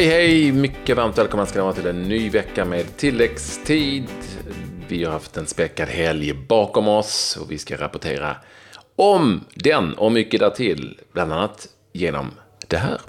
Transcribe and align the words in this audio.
Hej 0.00 0.08
hej! 0.08 0.52
Mycket 0.52 0.96
varmt 0.96 1.18
välkomna 1.18 1.46
ska 1.46 1.58
ni 1.58 1.62
vara 1.62 1.72
till 1.72 1.86
en 1.86 2.02
ny 2.02 2.30
vecka 2.30 2.64
med 2.64 2.96
tilläggstid. 2.96 4.08
Vi 4.88 5.04
har 5.04 5.12
haft 5.12 5.36
en 5.36 5.46
späckad 5.46 5.88
helg 5.88 6.32
bakom 6.32 6.88
oss 6.88 7.38
och 7.40 7.50
vi 7.50 7.58
ska 7.58 7.76
rapportera 7.76 8.36
om 8.96 9.44
den 9.54 9.94
och 9.94 10.12
mycket 10.12 10.40
därtill. 10.40 11.00
Bland 11.12 11.32
annat 11.32 11.68
genom 11.92 12.30
det 12.68 12.76
här. 12.76 13.00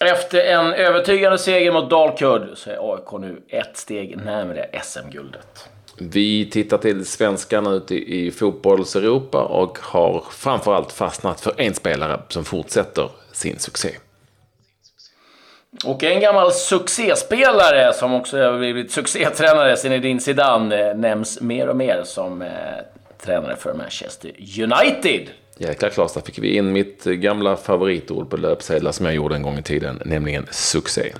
Efter 0.00 0.40
en 0.40 0.72
övertygande 0.72 1.38
seger 1.38 1.72
mot 1.72 1.90
Dalkurd 1.90 2.48
så 2.54 2.70
är 2.70 2.94
AIK 2.94 3.20
nu 3.20 3.42
ett 3.48 3.76
steg 3.76 4.16
närmare 4.16 4.70
SM-guldet. 4.82 5.68
Vi 5.98 6.50
tittar 6.50 6.78
till 6.78 7.06
svenskarna 7.06 7.70
ute 7.70 7.94
i 7.94 8.30
fotbolls-Europa 8.30 9.42
och 9.42 9.78
har 9.82 10.24
framförallt 10.30 10.92
fastnat 10.92 11.40
för 11.40 11.52
en 11.56 11.74
spelare 11.74 12.20
som 12.28 12.44
fortsätter 12.44 13.10
sin 13.32 13.58
succé. 13.58 13.90
Och 15.84 16.04
en 16.04 16.20
gammal 16.20 16.52
succéspelare 16.52 17.92
som 17.92 18.14
också 18.14 18.38
har 18.42 18.58
blivit 18.58 18.92
succétränare, 18.92 19.76
Zinedine 19.76 20.20
Zidane, 20.20 20.90
eh, 20.90 20.96
nämns 20.96 21.40
mer 21.40 21.68
och 21.68 21.76
mer 21.76 22.02
som 22.04 22.42
eh, 22.42 22.48
tränare 23.24 23.56
för 23.56 23.74
Manchester 23.74 24.30
United. 24.62 25.28
Jäklar 25.58 25.90
Klas, 25.90 26.14
där 26.14 26.20
fick 26.20 26.38
vi 26.38 26.56
in 26.56 26.72
mitt 26.72 27.04
gamla 27.04 27.56
favoritord 27.56 28.30
på 28.30 28.36
löpsedlar 28.36 28.92
som 28.92 29.06
jag 29.06 29.14
gjorde 29.14 29.34
en 29.34 29.42
gång 29.42 29.58
i 29.58 29.62
tiden, 29.62 30.02
nämligen 30.04 30.46
succé 30.50 31.12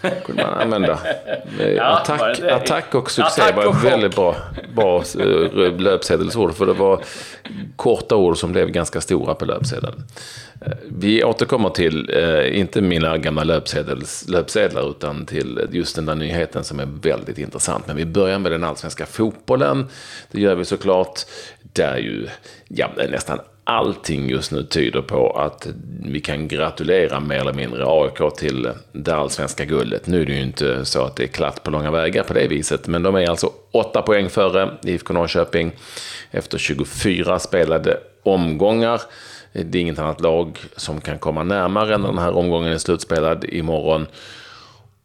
kunde 0.00 0.42
man 0.42 0.54
använda. 0.54 0.98
ja, 1.76 1.82
attack, 1.84 2.40
attack 2.40 2.94
och 2.94 3.10
succé 3.10 3.42
attack 3.42 3.56
var 3.56 3.70
ett 3.70 3.84
väldigt 3.84 4.16
bra, 4.16 4.36
bra 4.74 4.96
eh, 4.96 5.80
löpsedelsord. 5.80 6.54
För 6.54 6.66
det 6.66 6.72
var 6.72 7.00
korta 7.76 8.16
ord 8.16 8.38
som 8.38 8.52
blev 8.52 8.70
ganska 8.70 9.00
stora 9.00 9.34
på 9.34 9.44
löpsedeln. 9.44 10.04
Eh, 10.60 10.72
vi 10.88 11.24
återkommer 11.24 11.70
till, 11.70 12.10
eh, 12.12 12.58
inte 12.58 12.80
mina 12.80 13.18
gamla 13.18 13.44
löpsedels, 13.44 14.28
löpsedlar, 14.28 14.90
utan 14.90 15.26
till 15.26 15.68
just 15.72 15.96
den 15.96 16.06
där 16.06 16.14
nyheten 16.14 16.64
som 16.64 16.80
är 16.80 16.88
väldigt 17.02 17.38
intressant. 17.38 17.86
Men 17.86 17.96
vi 17.96 18.06
börjar 18.06 18.38
med 18.38 18.52
den 18.52 18.64
allsvenska 18.64 19.06
fotbollen. 19.06 19.86
Det 20.30 20.40
gör 20.40 20.54
vi 20.54 20.64
såklart. 20.64 21.20
Där 21.72 21.96
ju 21.96 22.28
ja, 22.68 22.90
nästan 23.10 23.38
allting 23.66 24.28
just 24.28 24.52
nu 24.52 24.62
tyder 24.62 25.02
på 25.02 25.30
att 25.30 25.66
vi 26.04 26.20
kan 26.20 26.48
gratulera 26.48 27.20
mer 27.20 27.40
eller 27.40 27.52
mindre 27.52 27.84
AIK 27.86 28.36
till 28.36 28.70
det 28.92 29.14
allsvenska 29.14 29.64
guldet. 29.64 30.06
Nu 30.06 30.22
är 30.22 30.26
det 30.26 30.32
ju 30.32 30.42
inte 30.42 30.84
så 30.84 31.02
att 31.02 31.16
det 31.16 31.22
är 31.22 31.28
klart 31.28 31.62
på 31.62 31.70
långa 31.70 31.90
vägar 31.90 32.22
på 32.22 32.34
det 32.34 32.48
viset, 32.48 32.86
men 32.86 33.02
de 33.02 33.14
är 33.14 33.30
alltså 33.30 33.50
åtta 33.70 34.02
poäng 34.02 34.28
före 34.28 34.70
IFK 34.84 35.12
Norrköping 35.12 35.72
efter 36.30 36.58
24 36.58 37.38
spelade 37.38 37.98
omgångar. 38.22 39.00
Det 39.52 39.78
är 39.78 39.82
inget 39.82 39.98
annat 39.98 40.20
lag 40.20 40.58
som 40.76 41.00
kan 41.00 41.18
komma 41.18 41.42
närmare 41.42 41.94
än 41.94 42.02
den 42.02 42.18
här 42.18 42.36
omgången 42.36 42.72
är 42.72 42.78
slutspelad 42.78 43.44
imorgon. 43.44 44.06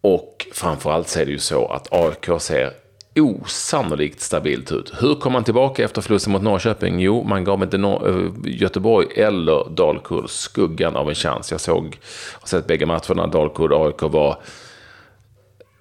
Och 0.02 0.48
framförallt 0.54 1.08
så 1.08 1.20
är 1.20 1.26
det 1.26 1.32
ju 1.32 1.40
så 1.40 1.68
att 1.68 1.94
AIK 1.94 2.42
ser 2.42 2.74
osannolikt 3.16 4.22
stabilt 4.22 4.72
ut. 4.72 4.94
Hur 5.00 5.16
kom 5.16 5.34
man 5.34 5.44
tillbaka 5.44 5.84
efter 5.84 6.02
förlusten 6.02 6.34
mot 6.34 6.42
Norrköping? 6.42 7.00
Jo, 7.00 7.24
man 7.24 7.44
gav 7.44 7.64
inte 7.64 7.78
Nor 7.78 8.10
eh, 8.10 8.32
Göteborg 8.46 9.08
eller 9.16 9.70
Dalkurd 9.70 10.30
skuggan 10.30 10.96
av 10.96 11.10
en 11.10 11.16
chans. 11.16 11.52
Jag 11.52 11.62
såg, 11.62 12.00
har 12.40 12.48
sett 12.48 12.68
bägge 12.68 12.86
matcherna. 12.86 13.28
Dalkurd 13.28 13.72
och 13.72 13.86
AIK 13.86 14.02
var 14.02 14.38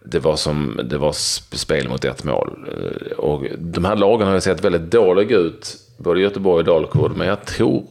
det 0.04 0.18
var 0.18 0.36
som 0.36 0.80
det 0.84 0.98
var 0.98 1.12
spel 1.56 1.88
mot 1.88 2.04
ett 2.04 2.24
mål. 2.24 2.68
Eh, 2.68 3.18
och 3.18 3.44
de 3.58 3.84
här 3.84 3.96
lagen 3.96 4.26
har 4.26 4.34
ju 4.34 4.40
sett 4.40 4.64
väldigt 4.64 4.90
dåliga 4.90 5.36
ut, 5.36 5.76
både 5.96 6.20
Göteborg 6.20 6.58
och 6.58 6.64
Dalkurd. 6.64 7.16
Men 7.16 7.28
jag 7.28 7.44
tror 7.44 7.84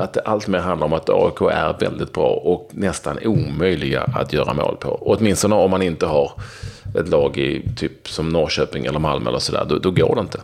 att 0.00 0.12
det 0.12 0.20
alltmer 0.20 0.58
handlar 0.58 0.86
om 0.86 0.92
att 0.92 1.10
AIK 1.10 1.40
är 1.40 1.76
väldigt 1.80 2.12
bra 2.12 2.28
och 2.28 2.70
nästan 2.72 3.18
omöjliga 3.24 4.02
att 4.02 4.32
göra 4.32 4.54
mål 4.54 4.76
på. 4.80 4.98
åtminstone 5.00 5.54
om 5.54 5.70
man 5.70 5.82
inte 5.82 6.06
har 6.06 6.32
ett 6.96 7.08
lag 7.08 7.38
i 7.38 7.62
typ 7.76 8.08
som 8.08 8.28
Norrköping 8.28 8.86
eller 8.86 8.98
Malmö 8.98 9.30
eller 9.30 9.38
sådär, 9.38 9.64
då, 9.68 9.78
då 9.78 9.90
går 9.90 10.14
det 10.14 10.20
inte. 10.20 10.40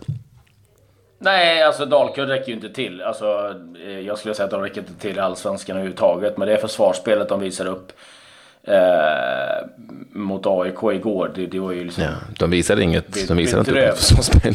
Nej, 1.19 1.63
alltså 1.63 1.87
Dalkurd 1.87 2.29
räcker 2.29 2.49
ju 2.49 2.55
inte 2.55 2.69
till. 2.69 3.03
Alltså, 3.03 3.55
eh, 3.85 4.01
jag 4.01 4.19
skulle 4.19 4.35
säga 4.35 4.45
att 4.45 4.51
de 4.51 4.63
räcker 4.63 4.81
inte 4.81 4.95
till 4.95 5.17
i 5.17 5.21
Allsvenskan 5.21 5.77
överhuvudtaget. 5.77 6.37
Men 6.39 6.49
det 6.49 6.55
är 6.55 6.59
försvarsspelet 6.59 7.29
de 7.29 7.41
visar 7.41 7.67
upp 7.67 7.93
eh, 8.67 9.67
mot 10.12 10.47
AIK 10.47 10.83
igår. 10.93 11.31
Det, 11.34 11.47
det 11.47 11.59
var 11.59 11.73
ju 11.73 11.84
liksom... 11.84 12.05
Ja, 12.05 12.11
de 12.39 12.50
visade 12.50 12.83
inget. 12.83 13.28
de 13.28 13.37
visade 13.37 13.61
inte 13.61 13.89
upp 13.89 13.99
försvarsspel. 13.99 14.55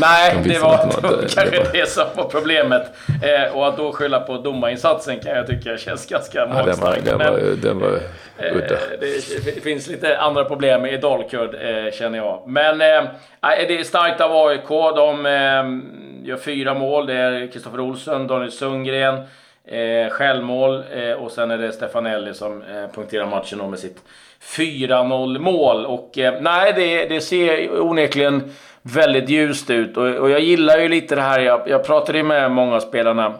Nej, 0.00 0.34
de 0.42 0.48
det 0.48 0.58
var, 0.58 0.90
det 1.02 1.08
var 1.08 1.18
kanske 1.20 1.50
det, 1.50 1.70
det 1.72 1.88
som 1.88 2.04
var 2.14 2.24
problemet. 2.24 2.82
Eh, 3.22 3.56
och 3.56 3.68
att 3.68 3.76
då 3.76 3.92
skylla 3.92 4.20
på 4.20 4.38
domarinsatsen 4.38 5.20
kan 5.20 5.32
jag 5.32 5.46
tycka 5.46 5.76
känns 5.78 6.06
ganska 6.06 6.46
magstarkt. 6.46 7.02
Ja, 7.06 7.18
den 7.18 7.18
var, 7.18 7.38
den 7.38 7.78
var, 7.78 7.78
den 7.78 7.78
var 7.78 8.00
eh, 8.38 8.56
udda. 8.56 8.76
Det, 9.00 9.62
finns 9.62 9.88
lite 9.88 10.18
andra 10.18 10.44
problem 10.44 10.86
i 10.86 10.96
Dalkurd 10.96 11.54
eh, 11.54 11.92
känner 11.92 12.18
jag. 12.18 12.42
Men 12.46 12.80
eh, 12.80 13.10
det 13.40 13.80
är 13.80 13.84
starkt 13.84 14.20
av 14.20 14.46
AIK. 14.46 14.68
De 14.96 15.26
eh, 15.26 16.28
gör 16.28 16.36
fyra 16.36 16.74
mål. 16.74 17.06
Det 17.06 17.14
är 17.14 17.52
Kristoffer 17.52 17.80
Olsson, 17.80 18.26
Daniel 18.26 18.52
Sundgren. 18.52 19.22
Eh, 19.66 20.10
självmål 20.10 20.84
eh, 20.92 21.12
och 21.12 21.32
sen 21.32 21.50
är 21.50 21.58
det 21.58 21.72
Stefanelli 21.72 22.34
som 22.34 22.62
eh, 22.62 22.90
punkterar 22.94 23.26
matchen 23.26 23.70
med 23.70 23.78
sitt 23.78 24.02
4-0 24.42 25.38
mål. 25.38 25.86
Och 25.86 26.18
eh, 26.18 26.40
nej, 26.40 26.72
det, 26.76 27.06
det 27.06 27.20
ser 27.20 27.80
onekligen 27.80 28.52
väldigt 28.82 29.28
ljust 29.28 29.70
ut. 29.70 29.96
Och, 29.96 30.06
och 30.06 30.30
jag 30.30 30.40
gillar 30.40 30.78
ju 30.78 30.88
lite 30.88 31.14
det 31.14 31.20
här. 31.20 31.40
Jag, 31.40 31.68
jag 31.68 31.84
pratade 31.84 32.18
ju 32.18 32.24
med 32.24 32.50
många 32.50 32.76
av 32.76 32.80
spelarna 32.80 33.34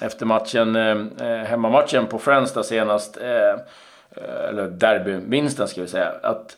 efter 0.00 0.26
matchen, 0.26 0.76
eh, 0.76 1.28
eh 1.28 1.44
hemmamatchen 1.44 2.06
på 2.06 2.18
Friends 2.18 2.52
där 2.52 2.62
senast. 2.62 3.16
Eh, 3.16 3.30
eh 3.30 4.48
eller 4.48 4.66
derbyvinsten 4.66 5.68
ska 5.68 5.80
vi 5.80 5.88
säga. 5.88 6.12
Att 6.22 6.56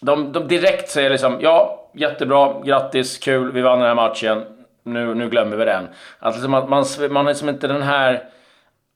de, 0.00 0.32
de 0.32 0.48
direkt 0.48 0.90
säger 0.90 1.10
liksom 1.10 1.38
ja, 1.40 1.90
jättebra, 1.94 2.54
grattis, 2.64 3.18
kul, 3.18 3.52
vi 3.52 3.60
vann 3.60 3.78
den 3.78 3.88
här 3.88 3.94
matchen. 3.94 4.44
Nu, 4.82 5.14
nu 5.14 5.28
glömmer 5.28 5.56
vi 5.56 5.64
den. 5.64 5.88
Att 6.18 6.34
liksom 6.34 6.50
man, 6.50 6.70
man, 6.70 6.70
man 6.70 6.80
är 6.80 7.10
som 7.10 7.26
liksom 7.26 7.48
inte 7.48 7.66
den 7.66 7.82
här 7.82 8.24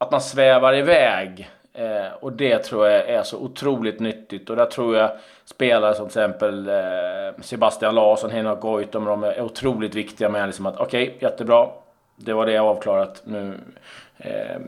att 0.00 0.10
man 0.10 0.20
svävar 0.20 0.76
iväg. 0.76 1.50
Eh, 1.74 2.12
och 2.20 2.32
det 2.32 2.58
tror 2.58 2.88
jag 2.88 3.08
är 3.08 3.22
så 3.22 3.38
otroligt 3.38 4.00
nyttigt. 4.00 4.50
Och 4.50 4.56
där 4.56 4.66
tror 4.66 4.96
jag 4.96 5.10
spelare 5.44 5.94
som 5.94 6.08
till 6.08 6.20
exempel 6.20 6.68
eh, 6.68 7.42
Sebastian 7.42 7.94
Larsson, 7.94 8.30
Henrik 8.30 8.60
Goitom, 8.60 9.04
de 9.04 9.24
är 9.24 9.40
otroligt 9.40 9.94
viktiga 9.94 10.28
med 10.28 10.46
liksom 10.46 10.66
att 10.66 10.80
okej, 10.80 11.02
okay, 11.02 11.28
jättebra. 11.28 11.66
Det 12.16 12.32
var 12.32 12.46
det 12.46 12.58
avklarat. 12.58 13.22
Nu 13.24 13.54
eh, 14.18 14.60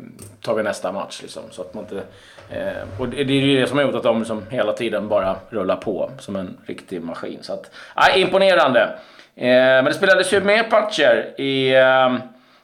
tar 0.42 0.54
vi 0.54 0.62
nästa 0.62 0.92
match 0.92 1.22
liksom. 1.22 1.42
Så 1.50 1.62
att 1.62 1.75
man 1.75 1.84
inte, 1.84 2.03
eh, 2.50 3.00
och 3.00 3.09
det 3.09 3.21
är 3.21 3.25
ju 3.25 3.60
det 3.60 3.66
som 3.66 3.78
har 3.78 3.84
gjort 3.84 3.94
att 3.94 4.03
de 4.03 4.19
liksom 4.19 4.42
hela 4.50 4.72
tiden 4.72 5.09
bara 5.09 5.37
rullar 5.50 5.76
på 5.76 6.10
som 6.19 6.37
en 6.37 6.56
riktig 6.66 7.03
maskin. 7.03 7.38
Så 7.42 7.53
att, 7.53 7.71
eh, 7.97 8.21
imponerande. 8.21 8.88
men 9.34 9.84
det 9.84 9.94
spelades 9.94 10.32
ju 10.32 10.41
mer 10.41 10.66
matcher 10.71 11.41
i 11.41 11.75
eh, 11.75 12.16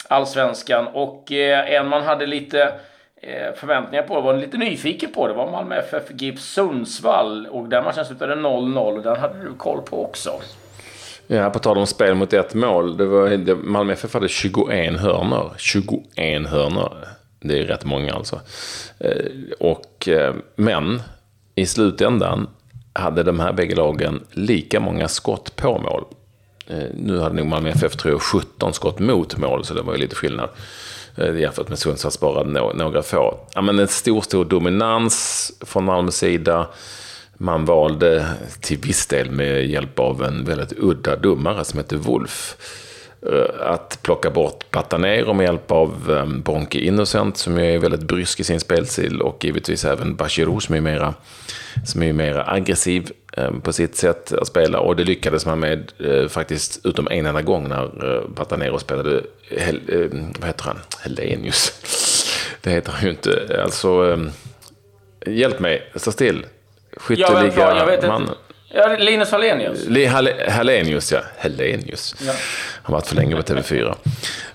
allsvenskan. 0.09 0.87
Och 0.87 1.33
eh, 1.33 1.73
en 1.73 1.89
man 1.89 2.03
hade 2.03 2.27
lite 2.27 2.63
eh, 3.23 3.55
förväntningar 3.55 4.03
på, 4.03 4.21
var 4.21 4.37
lite 4.37 4.57
nyfiken 4.57 5.13
på, 5.13 5.29
det 5.29 5.35
var 5.35 5.51
Malmö 5.51 5.77
FF 5.77 6.03
GIF 6.11 6.41
Sundsvall. 6.41 7.47
Och 7.47 7.69
den 7.69 7.85
matchen 7.85 8.05
slutade 8.05 8.35
0-0 8.35 8.97
och 8.97 9.03
den 9.03 9.17
hade 9.17 9.45
du 9.45 9.55
koll 9.55 9.83
på 9.83 10.05
också. 10.05 10.31
Ja, 11.27 11.51
på 11.51 11.59
tal 11.59 11.79
om 11.79 11.87
spel 11.87 12.15
mot 12.15 12.33
ett 12.33 12.55
mål. 12.55 12.97
Det 12.97 13.07
var, 13.07 13.29
det, 13.29 13.55
Malmö 13.55 13.93
FF 13.93 14.15
hade 14.15 14.29
21 14.29 15.01
hörnor. 15.01 15.55
21 15.59 16.03
hörnor. 16.47 16.93
Det 17.41 17.59
är 17.59 17.65
rätt 17.65 17.85
många 17.85 18.15
alltså. 18.15 18.41
Eh, 18.99 19.13
och, 19.61 20.09
eh, 20.09 20.35
men 20.57 21.03
i 21.55 21.67
slutändan 21.67 22.49
hade 22.93 23.23
de 23.23 23.41
här 23.41 23.53
bägge 23.53 23.75
lagen 23.75 24.27
lika 24.31 24.81
många 24.81 25.09
skott 25.09 25.57
på 25.57 25.79
mål. 25.79 26.05
Eh, 26.71 26.89
nu 26.95 27.19
hade 27.19 27.35
nog 27.35 27.47
Malmö 27.47 27.71
FF 27.71 27.97
tror 27.97 28.15
jag 28.15 28.23
17 28.23 28.75
skott 28.75 28.99
mot 28.99 29.37
mål, 29.37 29.65
så 29.65 29.75
det 29.75 29.83
var 29.83 29.93
ju 29.93 29.99
lite 29.99 30.17
skillnad. 30.17 30.49
Eh, 31.17 31.37
jämfört 31.41 31.69
med 31.69 31.79
Sundsvalls 31.79 32.21
bara 32.21 32.43
några 32.73 33.03
få. 33.03 33.39
Ja, 33.55 33.61
men 33.61 33.79
en 33.79 33.89
stor, 33.89 34.21
stor 34.21 34.45
dominans 34.45 35.53
från 35.61 35.85
Malmös 35.85 36.17
sida. 36.17 36.67
Man 37.35 37.65
valde 37.65 38.27
till 38.61 38.79
viss 38.79 39.07
del 39.07 39.31
med 39.31 39.67
hjälp 39.67 39.99
av 39.99 40.25
en 40.25 40.45
väldigt 40.45 40.73
udda 40.79 41.17
domare 41.17 41.65
som 41.65 41.79
heter 41.79 41.97
Wolf 41.97 42.57
eh, 43.33 43.71
att 43.73 43.99
plocka 44.03 44.31
bort 44.31 44.71
Batanero 44.71 45.33
med 45.33 45.45
hjälp 45.45 45.71
av 45.71 46.19
ehm, 46.19 46.43
Bonke 46.43 46.79
Innocent 46.79 47.37
som 47.37 47.59
är 47.59 47.79
väldigt 47.79 48.03
brysk 48.03 48.41
i 48.41 48.45
sin 48.45 48.61
spelstil 48.61 49.23
och 49.23 49.45
givetvis 49.45 49.85
även 49.85 50.17
Bachirou 50.17 50.61
som 50.61 50.75
är 50.75 50.81
mera, 50.81 51.15
som 51.85 52.03
är 52.03 52.13
mera 52.13 52.51
aggressiv 52.51 53.11
um, 53.37 53.61
på 53.61 53.73
sitt 53.73 53.97
sätt 53.97 54.33
att 54.33 54.47
spela. 54.47 54.81
Och 54.81 54.97
det 54.97 55.05
lyckades 55.05 55.47
man 55.47 55.61
med 55.61 55.93
uh, 56.01 56.29
faktiskt 56.29 56.87
utom 56.87 57.09
en 57.11 57.27
enda 57.27 57.43
gång 57.43 57.69
när 57.69 58.05
uh, 58.05 58.35
Patanero 58.35 58.79
spelade, 58.79 59.23
Hel, 59.51 59.81
uh, 59.93 60.27
vad 60.39 60.47
heter 60.47 60.65
han, 60.65 60.79
Helenius. 61.01 61.73
det 62.61 62.71
heter 62.71 62.93
han 62.93 63.05
ju 63.05 63.11
inte. 63.11 63.61
Alltså, 63.63 64.19
hjälp 65.27 65.61
mig, 65.61 65.93
stå 65.95 66.13
still. 66.13 66.47
Skytteliga 66.97 67.99
ja, 68.03 68.09
man. 68.09 68.31
Ja, 68.71 68.97
Linus 68.99 69.31
Hallenius. 69.31 69.87
Hallenius, 70.49 71.13
ja. 71.13 71.21
Hallenius. 71.39 72.15
Ja. 72.27 72.33
Han 72.83 72.93
varit 72.93 73.07
för 73.07 73.17
länge 73.17 73.37
på 73.37 73.43
TV4. 73.43 73.95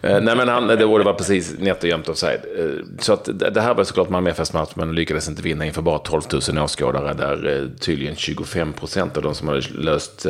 Eh, 0.01 0.21
nej, 0.21 0.35
men 0.35 0.47
han, 0.47 0.67
det 0.67 0.85
vara 0.85 1.13
precis 1.13 1.55
nätt 1.59 1.83
och 1.83 1.89
jämnt 1.89 2.09
offside. 2.09 2.39
Eh, 2.57 2.85
så 2.99 3.13
att 3.13 3.29
det 3.53 3.61
här 3.61 3.73
var 3.73 3.83
såklart 3.83 4.09
Malmö 4.09 4.29
FFs 4.29 4.53
match, 4.53 4.71
men 4.75 4.95
lyckades 4.95 5.27
inte 5.27 5.41
vinna 5.41 5.65
inför 5.65 5.81
bara 5.81 5.99
12 5.99 6.21
000 6.49 6.63
åskådare, 6.63 7.13
där 7.13 7.61
eh, 7.61 7.79
tydligen 7.79 8.15
25 8.15 8.73
procent 8.73 9.17
av 9.17 9.23
de 9.23 9.35
som 9.35 9.47
hade 9.47 9.61
löst 9.73 10.25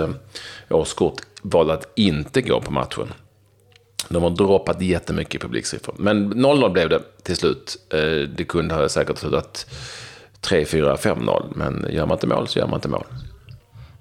årskort 0.69 1.21
valde 1.41 1.73
att 1.73 1.87
inte 1.95 2.41
gå 2.41 2.61
på 2.61 2.71
matchen. 2.71 3.13
De 4.09 4.23
har 4.23 4.29
droppat 4.29 4.81
jättemycket 4.81 5.35
i 5.35 5.39
publiksiffror. 5.39 5.95
Men 5.97 6.33
0-0 6.33 6.71
blev 6.71 6.89
det 6.89 7.01
till 7.23 7.35
slut. 7.35 7.77
Det 8.35 8.47
kunde 8.47 8.75
ha 8.75 8.89
säkert 8.89 9.17
slutat 9.17 9.65
3-4, 10.41 10.97
5-0. 10.97 11.53
Men 11.55 11.85
gör 11.89 12.05
man 12.05 12.15
inte 12.15 12.27
mål 12.27 12.47
så 12.47 12.59
gör 12.59 12.67
man 12.67 12.77
inte 12.77 12.87
mål. 12.87 13.05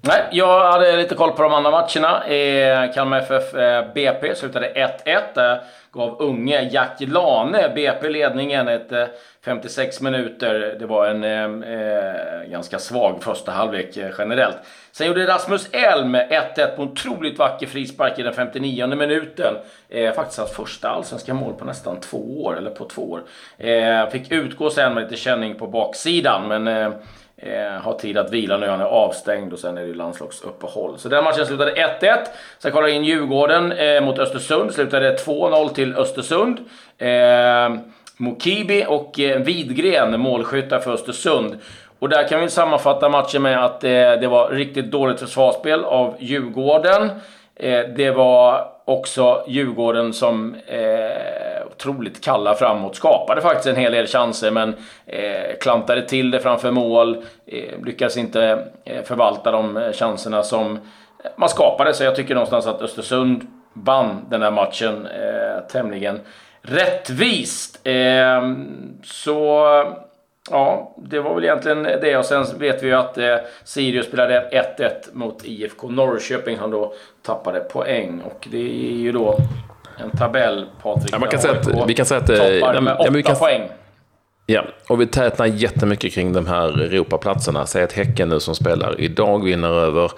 Nej, 0.05 0.23
jag 0.31 0.71
hade 0.71 0.97
lite 0.97 1.15
koll 1.15 1.31
på 1.31 1.43
de 1.43 1.53
andra 1.53 1.71
matcherna. 1.71 2.27
Eh, 2.27 2.93
Kalmar 2.93 3.17
FF 3.17 3.53
eh, 3.53 3.93
BP 3.93 4.35
slutade 4.35 4.91
1-1. 5.05 5.51
Eh, 5.51 5.61
gav 5.91 6.21
unge 6.21 6.69
Jack 6.71 6.95
Lane 6.99 7.71
BP 7.75 8.09
ledningen 8.09 8.67
ett 8.67 8.91
eh, 8.91 9.05
56 9.45 10.01
minuter. 10.01 10.75
Det 10.79 10.85
var 10.85 11.07
en 11.07 11.23
eh, 11.23 11.73
eh 11.73 12.49
ganska 12.49 12.79
svag 12.79 13.23
första 13.23 13.51
halvlek 13.51 13.97
generellt. 14.17 14.57
Sen 14.91 15.07
gjorde 15.07 15.27
Rasmus 15.27 15.69
Elm 15.71 16.15
1-1 16.15 16.75
på 16.75 16.81
en 16.81 16.89
otroligt 16.89 17.39
vacker 17.39 17.67
frispark 17.67 18.19
i 18.19 18.23
den 18.23 18.33
59 18.33 18.87
minuten. 18.87 19.55
Eh, 19.89 20.13
faktiskt 20.13 20.39
hans 20.39 20.51
första 20.51 20.89
allsvenska 20.89 21.33
mål 21.33 21.53
på 21.53 21.65
nästan 21.65 21.99
två 21.99 22.43
år, 22.43 22.57
eller 22.57 22.71
på 22.71 22.85
två 22.85 23.11
år. 23.11 23.23
Eh, 23.57 24.09
fick 24.09 24.31
utgå 24.31 24.69
sen 24.69 24.93
med 24.93 25.03
lite 25.03 25.15
känning 25.15 25.55
på 25.55 25.67
baksidan, 25.67 26.47
men 26.47 26.93
Eh, 27.45 27.81
har 27.81 27.93
tid 27.93 28.17
att 28.17 28.31
vila 28.31 28.57
nu, 28.57 28.67
han 28.67 28.81
är 28.81 28.85
avstängd 28.85 29.53
och 29.53 29.59
sen 29.59 29.77
är 29.77 29.85
det 29.85 29.93
landslagsuppehåll. 29.93 30.97
Så 30.97 31.09
den 31.09 31.23
matchen 31.23 31.45
slutade 31.45 31.71
1-1. 31.71 32.17
Sen 32.59 32.71
kollar 32.71 32.87
jag 32.87 32.95
in 32.95 33.03
Djurgården 33.03 33.71
eh, 33.71 34.01
mot 34.01 34.19
Östersund, 34.19 34.71
slutade 34.71 35.15
2-0 35.15 35.69
till 35.69 35.95
Östersund. 35.95 36.59
Eh, 36.97 37.75
Mokibi 38.17 38.85
och 38.87 39.19
eh, 39.19 39.41
Widgren 39.41 40.19
målskyttar 40.19 40.79
för 40.79 40.93
Östersund. 40.93 41.57
Och 41.99 42.09
där 42.09 42.27
kan 42.27 42.41
vi 42.41 42.49
sammanfatta 42.49 43.09
matchen 43.09 43.41
med 43.41 43.65
att 43.65 43.83
eh, 43.83 43.89
det 43.89 44.27
var 44.27 44.49
riktigt 44.49 44.91
dåligt 44.91 45.19
försvarsspel 45.19 45.83
av 45.83 46.15
Djurgården. 46.19 47.09
Eh, 47.55 47.81
det 47.95 48.11
var 48.11 48.67
också 48.85 49.43
Djurgården 49.47 50.13
som 50.13 50.55
eh, 50.67 51.62
otroligt 51.83 52.23
kalla 52.23 52.55
framåt. 52.55 52.95
Skapade 52.95 53.41
faktiskt 53.41 53.67
en 53.67 53.75
hel 53.75 53.91
del 53.91 54.07
chanser 54.07 54.51
men 54.51 54.75
eh, 55.05 55.57
klantade 55.61 56.01
till 56.01 56.31
det 56.31 56.39
framför 56.39 56.71
mål. 56.71 57.17
Eh, 57.45 57.85
lyckades 57.85 58.17
inte 58.17 58.67
eh, 58.85 59.03
förvalta 59.03 59.51
de 59.51 59.77
eh, 59.77 59.91
chanserna 59.91 60.43
som 60.43 60.75
eh, 60.75 61.31
man 61.35 61.49
skapade. 61.49 61.93
Så 61.93 62.03
jag 62.03 62.15
tycker 62.15 62.35
någonstans 62.35 62.67
att 62.67 62.81
Östersund 62.81 63.47
vann 63.73 64.25
den 64.29 64.41
här 64.41 64.51
matchen 64.51 65.05
eh, 65.05 65.67
tämligen 65.71 66.19
rättvist. 66.61 67.87
Eh, 67.87 68.53
så 69.03 69.67
Ja, 70.51 70.95
det 70.97 71.19
var 71.19 71.35
väl 71.35 71.43
egentligen 71.43 71.83
det. 71.83 72.17
Och 72.17 72.25
sen 72.25 72.45
vet 72.57 72.83
vi 72.83 72.87
ju 72.87 72.93
att 72.93 73.17
eh, 73.17 73.35
Sirius 73.63 74.05
spelade 74.05 74.65
1-1 74.77 74.89
mot 75.13 75.45
IFK 75.45 75.89
Norrköping 75.89 76.57
som 76.57 76.71
då 76.71 76.93
tappade 77.21 77.59
poäng. 77.59 78.21
Och 78.21 78.47
det 78.51 78.57
är 78.57 78.97
ju 78.97 79.11
då 79.11 79.37
en 79.97 80.17
tabell, 80.17 80.65
Patrik. 80.81 81.13
Ja, 81.13 81.19
man 81.19 81.29
kan 81.29 81.39
säga 81.39 81.53
att, 81.53 81.89
vi 81.89 81.93
kan 81.93 82.05
säga 82.05 82.19
att... 82.21 82.27
Toppar 82.27 82.81
med 82.81 82.97
8 82.97 83.19
ja, 83.25 83.35
poäng. 83.35 83.69
Ja, 84.45 84.65
och 84.87 85.01
vi 85.01 85.07
tätnar 85.07 85.45
jättemycket 85.45 86.13
kring 86.13 86.33
de 86.33 86.47
här 86.47 86.81
Europaplatserna. 86.81 87.65
Säg 87.65 87.83
att 87.83 87.91
Häcken 87.91 88.29
nu 88.29 88.39
som 88.39 88.55
spelar 88.55 89.01
idag 89.01 89.43
vinner 89.43 89.69
över, 89.69 90.11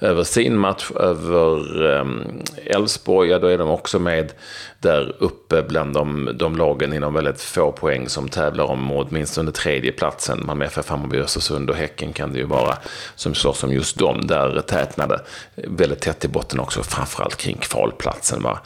över 0.00 0.24
sin 0.24 0.58
match, 0.58 0.90
över 0.90 1.86
ehm, 1.92 2.42
Elfsborg, 2.66 3.30
ja 3.30 3.38
då 3.38 3.46
är 3.46 3.58
de 3.58 3.70
också 3.70 3.98
med 3.98 4.32
där 4.80 5.16
uppe 5.18 5.62
bland 5.62 5.94
de, 5.94 6.30
de 6.34 6.56
lagen 6.56 6.92
inom 6.92 7.14
väldigt 7.14 7.40
få 7.40 7.72
poäng 7.72 8.08
som 8.08 8.28
tävlar 8.28 8.64
om 8.64 8.92
åtminstone 8.92 9.52
tredje 9.52 9.92
platsen. 9.92 10.42
Malmö 10.46 10.64
FF, 10.64 10.88
Hammarby, 10.88 11.18
Östersund 11.18 11.70
och 11.70 11.76
Häcken 11.76 12.12
kan 12.12 12.32
det 12.32 12.38
ju 12.38 12.46
vara 12.46 12.78
som 13.14 13.34
slåss 13.34 13.64
om 13.64 13.72
just 13.72 13.98
dem. 13.98 14.26
Där 14.26 14.60
tätnade 14.60 15.20
väldigt 15.56 16.00
tätt 16.00 16.24
i 16.24 16.28
botten 16.28 16.60
också, 16.60 16.82
framförallt 16.82 17.36
kring 17.36 17.56
kvalplatsen. 17.56 18.42
Va? 18.42 18.58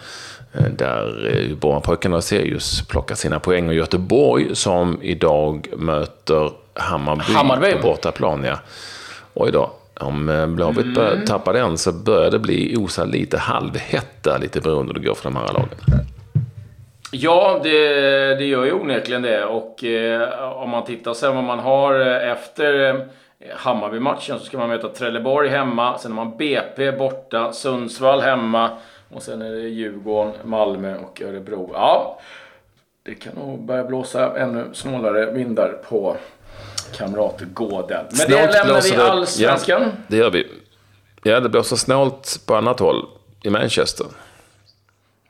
Eh, 0.57 0.71
där 0.71 1.31
eh, 1.33 1.57
Brommapojkarna 1.57 2.17
och 2.17 2.25
Sirius 2.25 2.89
plockar 2.89 3.15
sina 3.15 3.41
poäng. 3.41 3.69
Och 3.69 3.75
Göteborg 3.75 4.57
som 4.57 4.99
idag 5.03 5.67
möter 5.77 6.51
Hammarby, 6.75 7.33
Hammarby. 7.33 7.73
på 7.73 7.79
bortaplan. 7.83 8.45
Ja. 8.45 8.59
Oj 9.35 9.53
då. 9.53 9.71
Om 10.01 10.29
eh, 10.29 10.47
Blåvitt 10.47 10.99
mm. 10.99 11.25
tappar 11.25 11.53
den 11.53 11.79
så 11.79 11.93
börjar 11.93 12.31
det 12.31 12.39
bli 12.39 12.77
osa 12.77 13.05
lite 13.05 13.39
halvhetta, 13.39 14.39
lite 14.39 14.61
beroende 14.61 14.93
hur 14.93 15.01
det 15.01 15.09
går 15.09 15.15
för 15.15 15.25
de 15.25 15.37
här 15.37 15.53
lagen. 15.53 15.69
Ja, 17.11 17.61
det, 17.63 17.79
det 18.35 18.45
gör 18.45 18.65
ju 18.65 18.73
onekligen 18.73 19.23
det. 19.23 19.45
Och 19.45 19.85
eh, 19.85 20.53
om 20.63 20.71
man 20.71 20.85
tittar 20.85 21.15
sen 21.15 21.35
vad 21.35 21.45
man 21.45 21.59
har 21.59 21.95
efter 22.01 22.89
eh, 22.89 22.95
Hammarby-matchen 23.57 24.39
så 24.39 24.45
ska 24.45 24.59
man 24.59 24.69
möta 24.69 24.89
Trelleborg 24.89 25.49
hemma. 25.49 25.99
Sen 25.99 26.13
har 26.13 26.25
man 26.25 26.37
BP 26.37 26.93
borta, 26.93 27.53
Sundsvall 27.53 28.21
hemma. 28.21 28.71
Och 29.09 29.23
sen 29.23 29.43
är 29.43 29.51
det 29.51 29.61
Djurgården, 29.69 30.33
Malmö 30.45 30.97
och 30.99 31.23
Örebro. 31.23 31.71
Ja, 31.75 32.21
det 33.03 33.15
kan 33.15 33.35
nog 33.35 33.65
börja 33.65 33.85
blåsa 33.85 34.39
ännu 34.39 34.71
snålare 34.73 35.33
vindar 35.33 35.73
på 35.89 36.17
Kamratgården. 36.97 38.05
Men 38.09 38.17
Snålt 38.17 38.53
det 38.53 38.65
lämnar 38.65 38.81
vi 38.83 38.97
allsvenskan. 38.97 39.83
Ja, 39.83 39.89
det 40.09 40.17
gör 40.17 40.31
vi. 40.31 40.47
Ja, 41.23 41.41
det 41.41 41.49
blåser 41.49 41.77
snålt 41.77 42.41
på 42.47 42.55
annat 42.55 42.81
håll. 42.81 43.09
I 43.43 43.51
Manchester. 43.51 44.07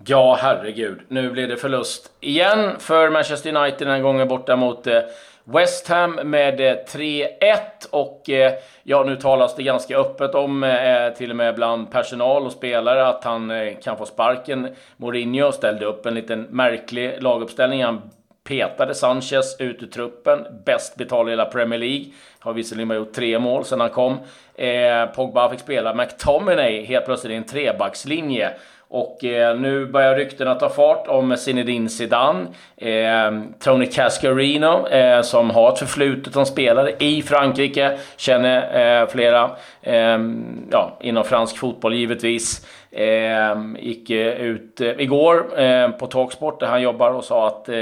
Ja, 0.06 0.38
herregud. 0.40 1.00
Nu 1.08 1.30
blir 1.30 1.48
det 1.48 1.56
förlust 1.56 2.10
igen 2.20 2.74
för 2.78 3.10
Manchester 3.10 3.56
United 3.56 3.88
den 3.88 3.94
här 3.94 4.00
gången 4.00 4.28
borta 4.28 4.56
mot 4.56 4.86
eh, 4.86 5.00
West 5.48 5.88
Ham 5.88 6.10
med 6.24 6.60
eh, 6.60 6.76
3-1 6.88 7.28
och 7.90 8.30
eh, 8.30 8.52
ja, 8.82 9.04
nu 9.04 9.16
talas 9.16 9.56
det 9.56 9.62
ganska 9.62 9.98
öppet 9.98 10.34
om, 10.34 10.64
eh, 10.64 11.10
till 11.16 11.30
och 11.30 11.36
med 11.36 11.54
bland 11.54 11.90
personal 11.90 12.46
och 12.46 12.52
spelare, 12.52 13.06
att 13.06 13.24
han 13.24 13.52
kan 13.82 13.96
få 13.96 14.06
sparken. 14.06 14.68
Mourinho 14.96 15.52
ställde 15.52 15.84
upp 15.84 16.06
en 16.06 16.14
liten 16.14 16.42
märklig 16.42 17.22
laguppställning. 17.22 17.84
Han 17.84 18.10
petade 18.44 18.94
Sanchez 18.94 19.56
ut 19.58 19.82
ur 19.82 19.86
truppen, 19.86 20.46
bäst 20.64 20.96
betald 20.96 21.28
i 21.28 21.32
hela 21.32 21.44
Premier 21.44 21.78
League. 21.78 22.06
Har 22.38 22.52
visserligen 22.52 22.88
bara 22.88 22.98
gjort 22.98 23.12
tre 23.12 23.38
mål 23.38 23.64
sedan 23.64 23.80
han 23.80 23.90
kom. 23.90 24.18
Pogba 25.14 25.50
fick 25.50 25.60
spela 25.60 25.94
McTominay 25.94 26.84
helt 26.84 27.04
plötsligt 27.04 27.32
i 27.32 27.36
en 27.36 27.44
trebackslinje. 27.44 28.50
Och 28.88 29.24
eh, 29.24 29.58
nu 29.58 29.86
börjar 29.86 30.14
ryktena 30.14 30.54
ta 30.54 30.68
fart 30.68 31.06
om 31.08 31.36
Zinedine 31.36 31.88
Zidane, 31.88 32.46
eh, 32.76 33.40
Tony 33.60 33.86
Cascarino 33.86 34.86
eh, 34.88 35.22
som 35.22 35.50
har 35.50 35.72
ett 35.72 35.78
förflutet 35.78 36.32
som 36.32 36.46
spelare 36.46 36.92
i 36.98 37.22
Frankrike, 37.22 37.98
känner 38.16 39.00
eh, 39.02 39.08
flera 39.08 39.50
eh, 39.82 40.18
ja, 40.70 40.98
inom 41.00 41.24
fransk 41.24 41.58
fotboll 41.58 41.94
givetvis. 41.94 42.66
Ehm, 42.90 43.76
eh, 43.76 43.82
gick 43.84 44.10
ut 44.10 44.80
eh, 44.80 45.00
igår 45.00 45.60
eh, 45.60 45.90
på 45.90 46.06
Talksport 46.06 46.60
där 46.60 46.66
han 46.66 46.82
jobbar 46.82 47.10
och 47.10 47.24
sa 47.24 47.46
att 47.46 47.68
eh, 47.68 47.76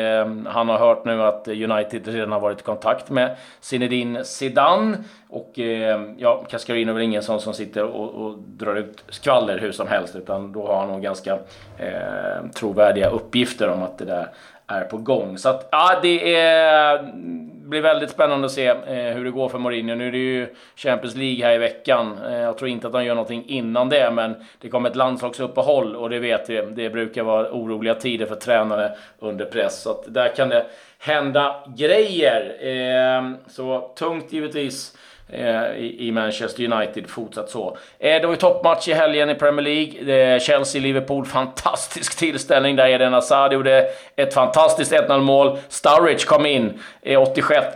han 0.46 0.68
har 0.68 0.78
hört 0.78 1.04
nu 1.04 1.23
att 1.23 1.49
United 1.49 2.08
redan 2.08 2.32
har 2.32 2.40
varit 2.40 2.61
i 2.61 2.62
kontakt 2.62 3.11
med 3.11 3.37
Zinedine 3.61 4.25
Zidane. 4.25 4.96
Och 5.28 5.58
eh, 5.58 6.02
ja, 6.16 6.44
Cascarino 6.50 6.90
är 6.90 6.94
väl 6.94 7.02
ingen 7.02 7.23
sån 7.23 7.40
som 7.40 7.54
sitter 7.54 7.84
och, 7.84 8.11
och, 8.11 8.38
drar 8.38 8.75
ut 8.75 9.04
skvaller 9.08 9.58
hur 9.58 9.73
som 9.73 9.88
helst 9.88 10.16
utan 10.16 10.52
då 10.52 10.66
har 10.66 10.78
han 10.78 10.88
nog 10.88 11.02
ganska 11.02 11.32
eh, 11.78 12.46
trovärdiga 12.54 13.08
uppgifter 13.08 13.68
om 13.68 13.82
att 13.82 13.99
det 13.99 14.04
där 14.04 14.28
är 14.66 14.85
på 14.85 14.97
gång. 14.97 15.38
Så 15.38 15.49
att, 15.49 15.68
ja, 15.73 15.99
det 16.02 16.37
är, 16.37 16.99
mm, 16.99 17.71
blir 17.71 17.80
väldigt 17.80 18.11
spännande 18.11 18.47
att 18.47 18.52
se 18.52 18.66
eh, 18.66 19.14
hur 19.14 19.25
det 19.25 19.30
går 19.30 19.49
för 19.49 19.59
Mourinho. 19.59 19.94
Nu 19.94 20.09
är 20.09 20.12
det 20.12 20.18
ju 20.18 20.54
Champions 20.76 21.16
League 21.16 21.47
här 21.47 21.54
i 21.54 21.59
veckan. 21.59 22.18
Eh, 22.26 22.38
jag 22.38 22.59
tror 22.59 22.71
inte 22.71 22.87
att 22.87 22.92
han 22.92 23.04
gör 23.04 23.14
någonting 23.14 23.44
innan 23.47 23.88
det, 23.88 24.11
men 24.11 24.35
det 24.61 24.68
kommer 24.68 24.90
ett 24.90 24.97
landslagsuppehåll 24.97 25.97
och 25.97 26.11
det 26.11 26.18
vet 26.18 26.50
vi. 26.50 26.62
Det 26.71 26.90
brukar 26.90 27.23
vara 27.23 27.50
oroliga 27.52 27.94
tider 27.94 28.26
för 28.26 28.35
tränare 28.35 28.92
under 29.18 29.44
press, 29.44 29.83
så 29.83 29.90
att 29.90 30.14
där 30.14 30.37
kan 30.37 30.49
det 30.49 30.66
hända 30.99 31.64
grejer. 31.76 32.56
Eh, 32.61 33.30
så 33.49 33.92
tungt 33.97 34.33
givetvis 34.33 34.97
Eh, 35.28 35.76
i 35.78 36.11
Manchester 36.12 36.73
United 36.73 37.11
fortsatt 37.11 37.50
så. 37.50 37.76
Eh, 37.99 38.21
det 38.21 38.26
var 38.26 38.35
ju 38.35 38.37
toppmatch 38.37 38.88
i 38.88 38.93
helgen 38.93 39.31
i 39.31 39.35
Premier 39.35 39.62
League. 39.62 40.40
Chelsea-Liverpool, 40.40 41.25
fantastisk 41.25 42.19
tillställning 42.19 42.76
där 42.76 42.88
Eden 42.88 43.12
Hazard 43.12 43.52
gjorde 43.52 43.87
ett 44.16 44.35
fantastiskt 44.35 44.93
1-0 44.93 45.21
mål. 45.21 45.59
Sturridge 45.69 46.25
kom 46.26 46.47
in 46.47 46.81
i 47.02 47.16
86 47.16 47.66